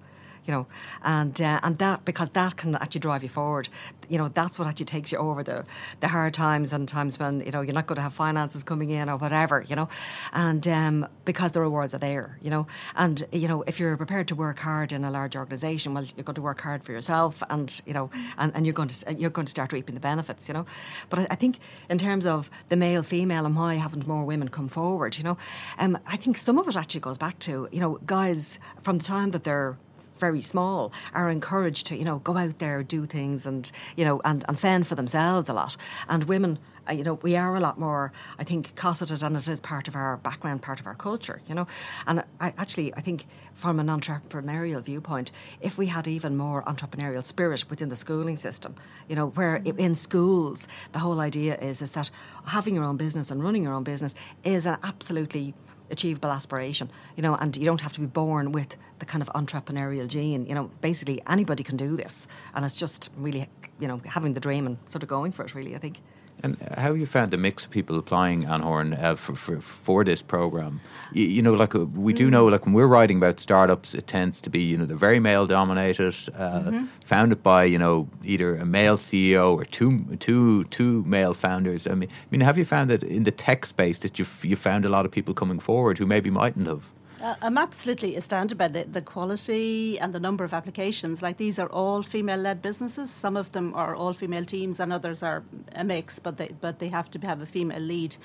you 0.48 0.54
know, 0.54 0.66
and 1.02 1.38
uh, 1.42 1.60
and 1.62 1.76
that 1.78 2.06
because 2.06 2.30
that 2.30 2.56
can 2.56 2.74
actually 2.76 3.00
drive 3.00 3.22
you 3.22 3.28
forward. 3.28 3.68
You 4.08 4.16
know, 4.16 4.28
that's 4.28 4.58
what 4.58 4.66
actually 4.66 4.86
takes 4.86 5.12
you 5.12 5.18
over 5.18 5.42
the 5.42 5.66
the 6.00 6.08
hard 6.08 6.32
times 6.32 6.72
and 6.72 6.88
times 6.88 7.18
when 7.18 7.40
you 7.40 7.50
know 7.50 7.60
you're 7.60 7.74
not 7.74 7.86
going 7.86 7.96
to 7.96 8.02
have 8.02 8.14
finances 8.14 8.64
coming 8.64 8.88
in 8.88 9.10
or 9.10 9.18
whatever. 9.18 9.62
You 9.68 9.76
know, 9.76 9.88
and 10.32 10.66
um, 10.66 11.06
because 11.26 11.52
the 11.52 11.60
rewards 11.60 11.92
are 11.92 11.98
there. 11.98 12.38
You 12.40 12.48
know, 12.48 12.66
and 12.96 13.22
you 13.30 13.46
know 13.46 13.62
if 13.66 13.78
you're 13.78 13.94
prepared 13.98 14.26
to 14.28 14.34
work 14.34 14.60
hard 14.60 14.90
in 14.92 15.04
a 15.04 15.10
large 15.10 15.36
organisation, 15.36 15.92
well, 15.92 16.04
you're 16.16 16.24
going 16.24 16.34
to 16.34 16.42
work 16.42 16.62
hard 16.62 16.82
for 16.82 16.92
yourself, 16.92 17.42
and 17.50 17.82
you 17.84 17.92
know, 17.92 18.10
and, 18.38 18.50
and 18.54 18.64
you're 18.64 18.72
going 18.72 18.88
to 18.88 19.14
you're 19.14 19.28
going 19.28 19.46
to 19.46 19.50
start 19.50 19.74
reaping 19.74 19.94
the 19.94 20.00
benefits. 20.00 20.48
You 20.48 20.54
know, 20.54 20.66
but 21.10 21.18
I, 21.18 21.26
I 21.32 21.34
think 21.34 21.58
in 21.90 21.98
terms 21.98 22.24
of 22.24 22.48
the 22.70 22.76
male 22.76 23.02
female 23.02 23.44
and 23.44 23.54
why 23.54 23.74
haven't 23.74 24.06
more 24.06 24.24
women 24.24 24.48
come 24.48 24.68
forward? 24.68 25.18
You 25.18 25.24
know, 25.24 25.38
um, 25.78 25.98
I 26.06 26.16
think 26.16 26.38
some 26.38 26.58
of 26.58 26.66
it 26.68 26.74
actually 26.74 27.02
goes 27.02 27.18
back 27.18 27.38
to 27.40 27.68
you 27.70 27.80
know 27.80 27.98
guys 28.06 28.58
from 28.80 28.96
the 28.96 29.04
time 29.04 29.32
that 29.32 29.44
they're 29.44 29.76
very 30.18 30.40
small 30.40 30.92
are 31.14 31.30
encouraged 31.30 31.86
to 31.86 31.96
you 31.96 32.04
know 32.04 32.18
go 32.20 32.36
out 32.36 32.58
there 32.58 32.82
do 32.82 33.06
things 33.06 33.46
and 33.46 33.70
you 33.96 34.04
know 34.04 34.20
and, 34.24 34.44
and 34.48 34.58
fend 34.58 34.86
for 34.86 34.94
themselves 34.94 35.48
a 35.48 35.52
lot. 35.52 35.76
And 36.08 36.24
women 36.24 36.58
uh, 36.88 36.92
you 36.92 37.04
know 37.04 37.14
we 37.14 37.36
are 37.36 37.54
a 37.54 37.60
lot 37.60 37.78
more 37.78 38.12
I 38.38 38.44
think 38.44 38.74
cosseted 38.74 39.22
and 39.22 39.36
it 39.36 39.48
is 39.48 39.60
part 39.60 39.88
of 39.88 39.94
our 39.94 40.16
background 40.18 40.62
part 40.62 40.80
of 40.80 40.86
our 40.86 40.94
culture 40.94 41.40
you 41.48 41.54
know. 41.54 41.66
And 42.06 42.24
I 42.40 42.54
actually 42.56 42.94
I 42.94 43.00
think 43.00 43.26
from 43.54 43.80
an 43.80 43.88
entrepreneurial 43.88 44.82
viewpoint 44.82 45.32
if 45.60 45.76
we 45.78 45.86
had 45.86 46.06
even 46.06 46.36
more 46.36 46.62
entrepreneurial 46.64 47.24
spirit 47.24 47.64
within 47.68 47.88
the 47.88 47.96
schooling 47.96 48.36
system 48.36 48.74
you 49.08 49.16
know 49.16 49.28
where 49.30 49.56
in 49.56 49.94
schools 49.94 50.68
the 50.92 51.00
whole 51.00 51.20
idea 51.20 51.56
is 51.58 51.82
is 51.82 51.90
that 51.90 52.10
having 52.46 52.74
your 52.74 52.84
own 52.84 52.96
business 52.96 53.30
and 53.30 53.42
running 53.42 53.64
your 53.64 53.72
own 53.72 53.82
business 53.82 54.14
is 54.44 54.64
an 54.64 54.78
absolutely 54.84 55.54
achievable 55.90 56.30
aspiration, 56.30 56.90
you 57.16 57.22
know, 57.22 57.34
and 57.34 57.56
you 57.56 57.64
don't 57.64 57.80
have 57.80 57.92
to 57.94 58.00
be 58.00 58.06
born 58.06 58.52
with 58.52 58.76
the 58.98 59.06
kind 59.06 59.22
of 59.22 59.28
entrepreneurial 59.34 60.06
gene. 60.06 60.46
You 60.46 60.54
know, 60.54 60.70
basically 60.80 61.20
anybody 61.26 61.64
can 61.64 61.76
do 61.76 61.96
this, 61.96 62.26
and 62.54 62.64
it's 62.64 62.76
just 62.76 63.10
really, 63.16 63.48
you 63.80 63.88
know, 63.88 64.00
having 64.06 64.34
the 64.34 64.40
dream 64.40 64.66
and 64.66 64.78
sort 64.86 65.02
of 65.02 65.08
going 65.08 65.32
for 65.32 65.44
it. 65.44 65.54
Really, 65.54 65.74
I 65.74 65.78
think. 65.78 66.00
And 66.42 66.56
how 66.76 66.82
have 66.82 66.98
you 66.98 67.06
found 67.06 67.30
the 67.30 67.36
mix 67.36 67.64
of 67.64 67.70
people 67.70 67.98
applying 67.98 68.44
Anne 68.44 68.60
Horan 68.60 68.94
uh, 68.94 69.16
for, 69.16 69.34
for, 69.34 69.60
for 69.60 70.04
this 70.04 70.22
program? 70.22 70.80
You, 71.12 71.26
you, 71.26 71.42
know, 71.42 71.52
like 71.52 71.74
uh, 71.74 71.86
we 71.86 72.12
do 72.12 72.30
know, 72.30 72.46
like 72.46 72.64
when 72.64 72.74
we're 72.74 72.86
writing 72.86 73.16
about 73.16 73.40
startups, 73.40 73.94
it 73.94 74.06
tends 74.06 74.40
to 74.42 74.50
be 74.50 74.62
you 74.62 74.76
know 74.76 74.86
they're 74.86 74.96
very 74.96 75.20
male 75.20 75.46
dominated, 75.46 76.14
uh, 76.36 76.60
mm-hmm. 76.60 76.84
founded 77.04 77.42
by 77.42 77.64
you 77.64 77.78
know 77.78 78.08
either 78.24 78.56
a 78.56 78.64
male 78.64 78.96
CEO 78.96 79.56
or 79.56 79.64
two 79.64 80.04
two 80.20 80.64
two 80.64 81.02
male 81.04 81.34
founders. 81.34 81.86
I 81.86 81.94
mean, 81.94 82.08
I 82.10 82.26
mean, 82.30 82.40
have 82.42 82.56
you 82.56 82.64
found 82.64 82.90
that 82.90 83.02
in 83.02 83.24
the 83.24 83.32
tech 83.32 83.66
space 83.66 83.98
that 83.98 84.18
you 84.18 84.26
you 84.42 84.56
found 84.56 84.84
a 84.84 84.88
lot 84.88 85.04
of 85.04 85.10
people 85.10 85.34
coming 85.34 85.58
forward 85.58 85.98
who 85.98 86.06
maybe 86.06 86.30
mightn't 86.30 86.66
have? 86.66 86.82
Uh, 87.20 87.34
I'm 87.42 87.58
absolutely 87.58 88.14
astounded 88.14 88.56
by 88.56 88.68
the, 88.68 88.84
the 88.84 89.00
quality 89.02 89.98
and 89.98 90.12
the 90.12 90.20
number 90.20 90.44
of 90.44 90.54
applications. 90.54 91.20
Like 91.20 91.36
these 91.36 91.58
are 91.58 91.66
all 91.66 92.02
female-led 92.02 92.62
businesses. 92.62 93.10
Some 93.10 93.36
of 93.36 93.50
them 93.50 93.74
are 93.74 93.96
all 93.96 94.12
female 94.12 94.44
teams, 94.44 94.78
and 94.78 94.92
others 94.92 95.20
are 95.20 95.42
a 95.74 95.82
mix. 95.82 96.20
But 96.20 96.36
they 96.36 96.50
but 96.60 96.78
they 96.78 96.88
have 96.88 97.10
to 97.10 97.18
have 97.26 97.42
a 97.42 97.46
female 97.46 97.80
lead. 97.80 98.16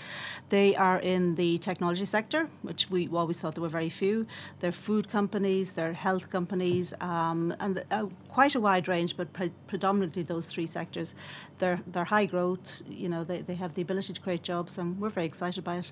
They 0.50 0.76
are 0.76 1.00
in 1.00 1.36
the 1.36 1.58
technology 1.58 2.06
sector, 2.06 2.50
which 2.62 2.92
we 2.92 3.08
always 3.08 3.40
thought 3.40 3.56
there 3.56 3.64
were 3.64 3.68
very 3.68 3.90
few. 3.90 4.28
They're 4.60 4.72
food 4.72 5.10
companies, 5.10 5.72
they're 5.72 5.94
health 5.94 6.30
companies, 6.30 6.94
um, 7.02 7.56
and 7.60 7.84
uh, 7.90 8.06
quite 8.30 8.54
a 8.54 8.60
wide 8.60 8.88
range, 8.88 9.18
but 9.18 9.34
pre- 9.34 9.54
predominantly 9.66 10.22
those 10.22 10.46
three 10.46 10.68
sectors. 10.68 11.16
They're 11.58 11.82
they're 11.88 12.06
high 12.06 12.28
growth. 12.28 12.84
You 12.88 13.10
know, 13.10 13.24
they 13.24 13.42
they 13.42 13.56
have 13.56 13.74
the 13.74 13.82
ability 13.82 14.14
to 14.14 14.22
create 14.22 14.44
jobs, 14.44 14.78
and 14.78 15.00
we're 15.00 15.10
very 15.10 15.26
excited 15.26 15.64
by 15.64 15.78
it. 15.78 15.92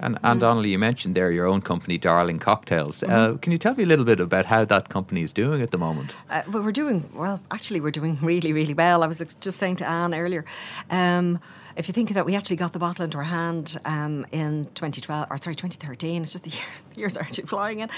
And, 0.00 0.18
and 0.22 0.38
mm. 0.38 0.40
Donnelly, 0.40 0.70
you 0.70 0.78
mentioned 0.78 1.14
there 1.14 1.30
your 1.30 1.46
own 1.46 1.60
company, 1.60 1.98
Darling 1.98 2.38
Cocktails. 2.38 3.02
Uh, 3.02 3.06
mm-hmm. 3.06 3.34
Uh, 3.34 3.38
can 3.38 3.52
you 3.52 3.58
tell 3.58 3.74
me 3.74 3.84
a 3.84 3.86
little 3.86 4.04
bit 4.04 4.20
about 4.20 4.46
how 4.46 4.64
that 4.64 4.88
company 4.88 5.22
is 5.22 5.32
doing 5.32 5.62
at 5.62 5.70
the 5.70 5.78
moment? 5.78 6.14
Uh, 6.30 6.42
well, 6.50 6.62
we're 6.62 6.72
doing 6.72 7.08
well. 7.14 7.40
Actually, 7.50 7.80
we're 7.80 7.90
doing 7.90 8.18
really, 8.22 8.52
really 8.52 8.74
well. 8.74 9.02
I 9.02 9.06
was 9.06 9.18
just 9.40 9.58
saying 9.58 9.76
to 9.76 9.88
Anne 9.88 10.14
earlier. 10.14 10.44
Um, 10.90 11.40
if 11.76 11.88
you 11.88 11.92
think 11.92 12.10
that 12.14 12.24
we 12.24 12.34
actually 12.34 12.56
got 12.56 12.72
the 12.72 12.78
bottle 12.78 13.04
into 13.04 13.18
our 13.18 13.24
hand 13.24 13.76
um, 13.84 14.24
in 14.32 14.64
2012 14.74 15.26
or 15.30 15.36
sorry 15.36 15.54
2013 15.54 16.22
it's 16.22 16.32
just 16.32 16.44
the, 16.44 16.50
year, 16.56 16.64
the 16.94 17.00
years 17.00 17.16
are 17.16 17.20
actually 17.20 17.46
flying 17.46 17.80
in 17.80 17.90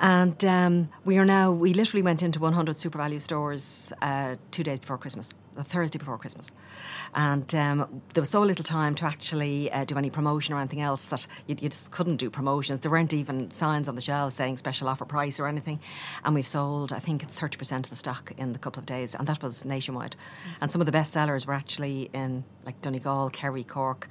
and 0.00 0.42
um, 0.44 0.88
we 1.04 1.18
are 1.18 1.24
now 1.24 1.52
we 1.52 1.74
literally 1.74 2.02
went 2.02 2.22
into 2.22 2.40
100 2.40 2.76
SuperValu 2.76 3.20
stores 3.20 3.92
uh, 4.02 4.36
two 4.50 4.62
days 4.62 4.80
before 4.80 4.98
christmas 4.98 5.32
the 5.60 5.64
thursday 5.64 5.98
before 5.98 6.18
christmas. 6.18 6.52
And 7.14 7.54
um, 7.54 8.02
there 8.14 8.22
was 8.22 8.30
so 8.30 8.40
little 8.42 8.64
time 8.64 8.94
to 8.96 9.04
actually 9.04 9.70
uh, 9.70 9.84
do 9.84 9.98
any 9.98 10.10
promotion 10.10 10.54
or 10.54 10.58
anything 10.58 10.80
else 10.80 11.08
that 11.08 11.26
you, 11.46 11.56
you, 11.60 11.68
just 11.68 11.90
couldn't 11.90 12.16
do 12.16 12.30
promotions. 12.30 12.80
There 12.80 12.90
weren't 12.90 13.12
even 13.12 13.50
signs 13.50 13.88
on 13.88 13.94
the 13.94 14.00
shelves 14.00 14.36
saying 14.36 14.56
special 14.58 14.88
offer 14.88 15.04
price 15.04 15.40
or 15.40 15.46
anything. 15.46 15.80
And 16.24 16.34
we've 16.34 16.46
sold 16.46 16.92
i 16.92 16.98
think 16.98 17.22
it's 17.22 17.38
30% 17.38 17.84
of 17.84 17.90
the 17.90 17.96
stock 17.96 18.32
in 18.38 18.52
the 18.52 18.58
couple 18.58 18.80
of 18.80 18.86
days 18.86 19.14
and 19.14 19.26
that 19.26 19.42
was 19.42 19.64
nationwide. 19.64 20.16
And 20.60 20.70
some 20.72 20.80
of 20.80 20.86
the 20.86 20.92
best 20.92 21.12
sellers 21.12 21.46
were 21.46 21.54
actually 21.54 22.10
in 22.12 22.44
like 22.64 22.80
Donegal, 22.80 23.30
Kerry, 23.30 23.64
Cork, 23.64 24.08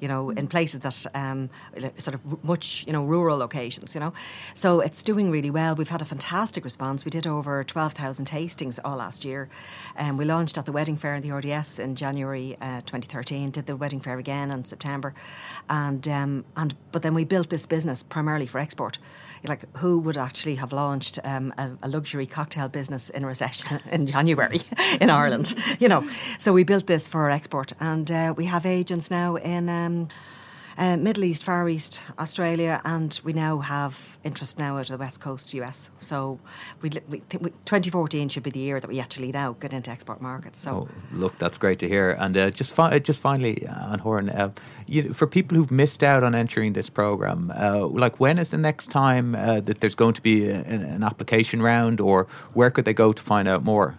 you 0.00 0.08
know, 0.08 0.30
in 0.30 0.48
places 0.48 0.80
that 0.80 1.06
um, 1.14 1.50
sort 1.98 2.14
of 2.14 2.44
much, 2.44 2.84
you 2.86 2.92
know, 2.92 3.04
rural 3.04 3.36
locations, 3.36 3.94
you 3.94 4.00
know. 4.00 4.12
So 4.54 4.80
it's 4.80 5.02
doing 5.02 5.30
really 5.30 5.50
well. 5.50 5.74
We've 5.74 5.88
had 5.88 6.02
a 6.02 6.04
fantastic 6.04 6.64
response. 6.64 7.04
We 7.04 7.10
did 7.10 7.26
over 7.26 7.64
12,000 7.64 8.26
tastings 8.26 8.78
all 8.84 8.96
last 8.96 9.24
year. 9.24 9.48
And 9.96 10.10
um, 10.10 10.16
we 10.16 10.24
launched 10.24 10.58
at 10.58 10.66
the 10.66 10.72
wedding 10.72 10.96
fair 10.96 11.14
in 11.14 11.22
the 11.22 11.32
RDS 11.32 11.78
in 11.78 11.94
January 11.94 12.56
uh, 12.60 12.80
2013, 12.82 13.50
did 13.50 13.66
the 13.66 13.76
wedding 13.76 14.00
fair 14.00 14.18
again 14.18 14.50
in 14.50 14.64
September. 14.64 15.14
And, 15.68 16.06
um, 16.08 16.44
and, 16.56 16.74
but 16.92 17.02
then 17.02 17.14
we 17.14 17.24
built 17.24 17.50
this 17.50 17.66
business 17.66 18.02
primarily 18.02 18.46
for 18.46 18.58
export 18.58 18.98
like 19.44 19.64
who 19.76 19.98
would 19.98 20.16
actually 20.16 20.56
have 20.56 20.72
launched 20.72 21.18
um, 21.24 21.52
a, 21.58 21.70
a, 21.82 21.88
luxury 21.88 22.26
cocktail 22.26 22.68
business 22.68 23.10
in 23.10 23.24
recession 23.24 23.80
in 23.90 24.06
January 24.06 24.60
in 25.00 25.10
Ireland? 25.10 25.54
You 25.78 25.88
know, 25.88 26.08
so 26.38 26.52
we 26.52 26.64
built 26.64 26.86
this 26.86 27.06
for 27.06 27.30
export, 27.30 27.72
and 27.80 28.10
uh, 28.10 28.34
we 28.36 28.46
have 28.46 28.66
agents 28.66 29.10
now 29.10 29.36
in. 29.36 29.68
Um, 29.68 30.08
uh, 30.78 30.96
Middle 30.96 31.24
East, 31.24 31.42
Far 31.42 31.68
East, 31.68 32.00
Australia, 32.18 32.80
and 32.84 33.20
we 33.24 33.32
now 33.32 33.58
have 33.58 34.16
interest 34.22 34.58
now 34.58 34.76
out 34.76 34.82
of 34.82 34.88
the 34.88 34.96
West 34.96 35.20
Coast 35.20 35.52
US. 35.54 35.90
So 36.00 36.38
we, 36.80 36.90
we, 37.08 37.22
we 37.40 37.50
2014 37.50 38.28
should 38.28 38.44
be 38.44 38.50
the 38.50 38.60
year 38.60 38.78
that 38.78 38.88
we 38.88 39.00
actually 39.00 39.32
now 39.32 39.54
get 39.54 39.72
into 39.72 39.90
export 39.90 40.22
markets. 40.22 40.60
So 40.60 40.70
oh, 40.70 40.88
look, 41.12 41.36
that's 41.38 41.58
great 41.58 41.80
to 41.80 41.88
hear. 41.88 42.12
And 42.12 42.36
uh, 42.36 42.50
just 42.50 42.72
fi- 42.72 42.98
just 43.00 43.18
finally, 43.18 43.66
uh, 43.66 43.92
Anne 43.92 43.98
Horan, 43.98 44.30
uh, 44.30 44.50
you, 44.86 45.12
for 45.12 45.26
people 45.26 45.56
who've 45.56 45.70
missed 45.70 46.04
out 46.04 46.22
on 46.22 46.34
entering 46.34 46.74
this 46.74 46.88
program, 46.88 47.52
uh, 47.56 47.86
like 47.86 48.20
when 48.20 48.38
is 48.38 48.50
the 48.50 48.58
next 48.58 48.90
time 48.90 49.34
uh, 49.34 49.60
that 49.60 49.80
there's 49.80 49.96
going 49.96 50.14
to 50.14 50.22
be 50.22 50.48
a, 50.48 50.60
an 50.60 51.02
application 51.02 51.60
round, 51.60 52.00
or 52.00 52.28
where 52.54 52.70
could 52.70 52.84
they 52.84 52.94
go 52.94 53.12
to 53.12 53.22
find 53.22 53.48
out 53.48 53.64
more? 53.64 53.98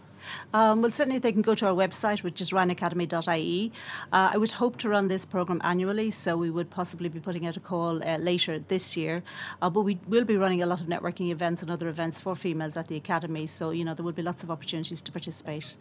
Um, 0.54 0.82
well, 0.82 0.92
certainly 0.92 1.20
they 1.20 1.32
can 1.32 1.42
go 1.42 1.56
to 1.56 1.68
our 1.68 1.74
website, 1.74 2.24
which 2.24 2.42
is 2.42 2.52
ryanacademy.ie. 2.52 3.72
Uh, 4.12 4.30
I 4.34 4.38
would 4.38 4.52
hope 4.52 4.78
to 4.78 4.90
run 4.90 5.08
this 5.08 5.26
programme 5.26 5.62
annually, 5.64 6.12
so 6.12 6.38
we 6.38 6.50
would 6.50 6.70
possibly 6.70 7.10
be 7.10 7.20
putting 7.20 7.46
out 7.46 7.58
a 7.58 7.60
call 7.60 8.04
uh, 8.04 8.18
later 8.18 8.60
this 8.60 8.98
year. 8.98 9.24
Uh, 9.62 9.70
but 9.70 9.82
we 9.82 10.00
will 10.08 10.26
be 10.26 10.38
running 10.38 10.62
a 10.62 10.66
lot 10.66 10.82
of 10.82 10.88
networking 10.88 11.30
events 11.32 11.62
and 11.62 11.70
other 11.72 11.88
events 11.88 12.20
for 12.20 12.36
females 12.36 12.78
at 12.78 12.88
the 12.88 12.96
Academy, 12.96 13.48
so 13.48 13.72
you 13.72 13.84
know 13.84 13.94
there 13.94 14.06
will 14.06 14.12
be 14.12 14.22
lots 14.22 14.44
of 14.44 14.52
opportunities 14.52 15.02
to 15.02 15.12
participate, 15.12 15.76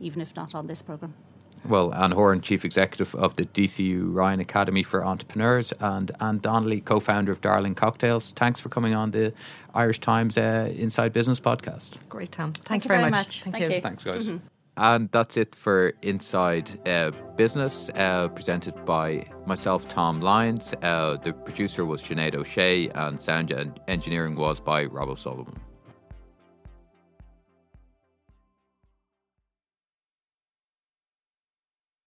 even 0.00 0.20
if 0.20 0.34
not 0.36 0.54
on 0.54 0.66
this 0.66 0.82
programme. 0.82 1.14
Well, 1.66 1.94
Anne 1.94 2.10
Horan, 2.10 2.42
Chief 2.42 2.64
Executive 2.64 3.14
of 3.14 3.36
the 3.36 3.46
DCU 3.46 4.12
Ryan 4.12 4.40
Academy 4.40 4.82
for 4.82 5.04
Entrepreneurs, 5.04 5.72
and 5.80 6.10
Anne 6.20 6.38
Donnelly, 6.38 6.80
co 6.80 7.00
founder 7.00 7.32
of 7.32 7.40
Darling 7.40 7.74
Cocktails. 7.74 8.32
Thanks 8.32 8.60
for 8.60 8.68
coming 8.68 8.94
on 8.94 9.12
the 9.12 9.32
Irish 9.74 10.00
Times 10.00 10.36
uh, 10.36 10.70
Inside 10.76 11.12
Business 11.12 11.40
podcast. 11.40 12.06
Great, 12.08 12.32
Tom. 12.32 12.52
Thanks, 12.52 12.68
Thanks 12.68 12.86
very, 12.86 13.00
very 13.00 13.10
much. 13.10 13.18
much. 13.18 13.42
Thank, 13.42 13.56
Thank 13.56 13.70
you. 13.70 13.76
you. 13.76 13.82
Thanks, 13.82 14.04
guys. 14.04 14.28
Mm-hmm. 14.28 14.46
And 14.76 15.08
that's 15.12 15.36
it 15.36 15.54
for 15.54 15.92
Inside 16.02 16.86
uh, 16.88 17.12
Business, 17.36 17.90
uh, 17.94 18.28
presented 18.28 18.84
by 18.84 19.24
myself, 19.46 19.88
Tom 19.88 20.20
Lyons. 20.20 20.74
Uh, 20.82 21.16
the 21.22 21.32
producer 21.32 21.84
was 21.84 22.02
Sinead 22.02 22.34
O'Shea, 22.34 22.88
and 22.90 23.20
sound 23.20 23.52
engineering 23.86 24.34
was 24.34 24.58
by 24.60 24.84
Rob 24.84 25.08
O'Sullivan. 25.08 25.60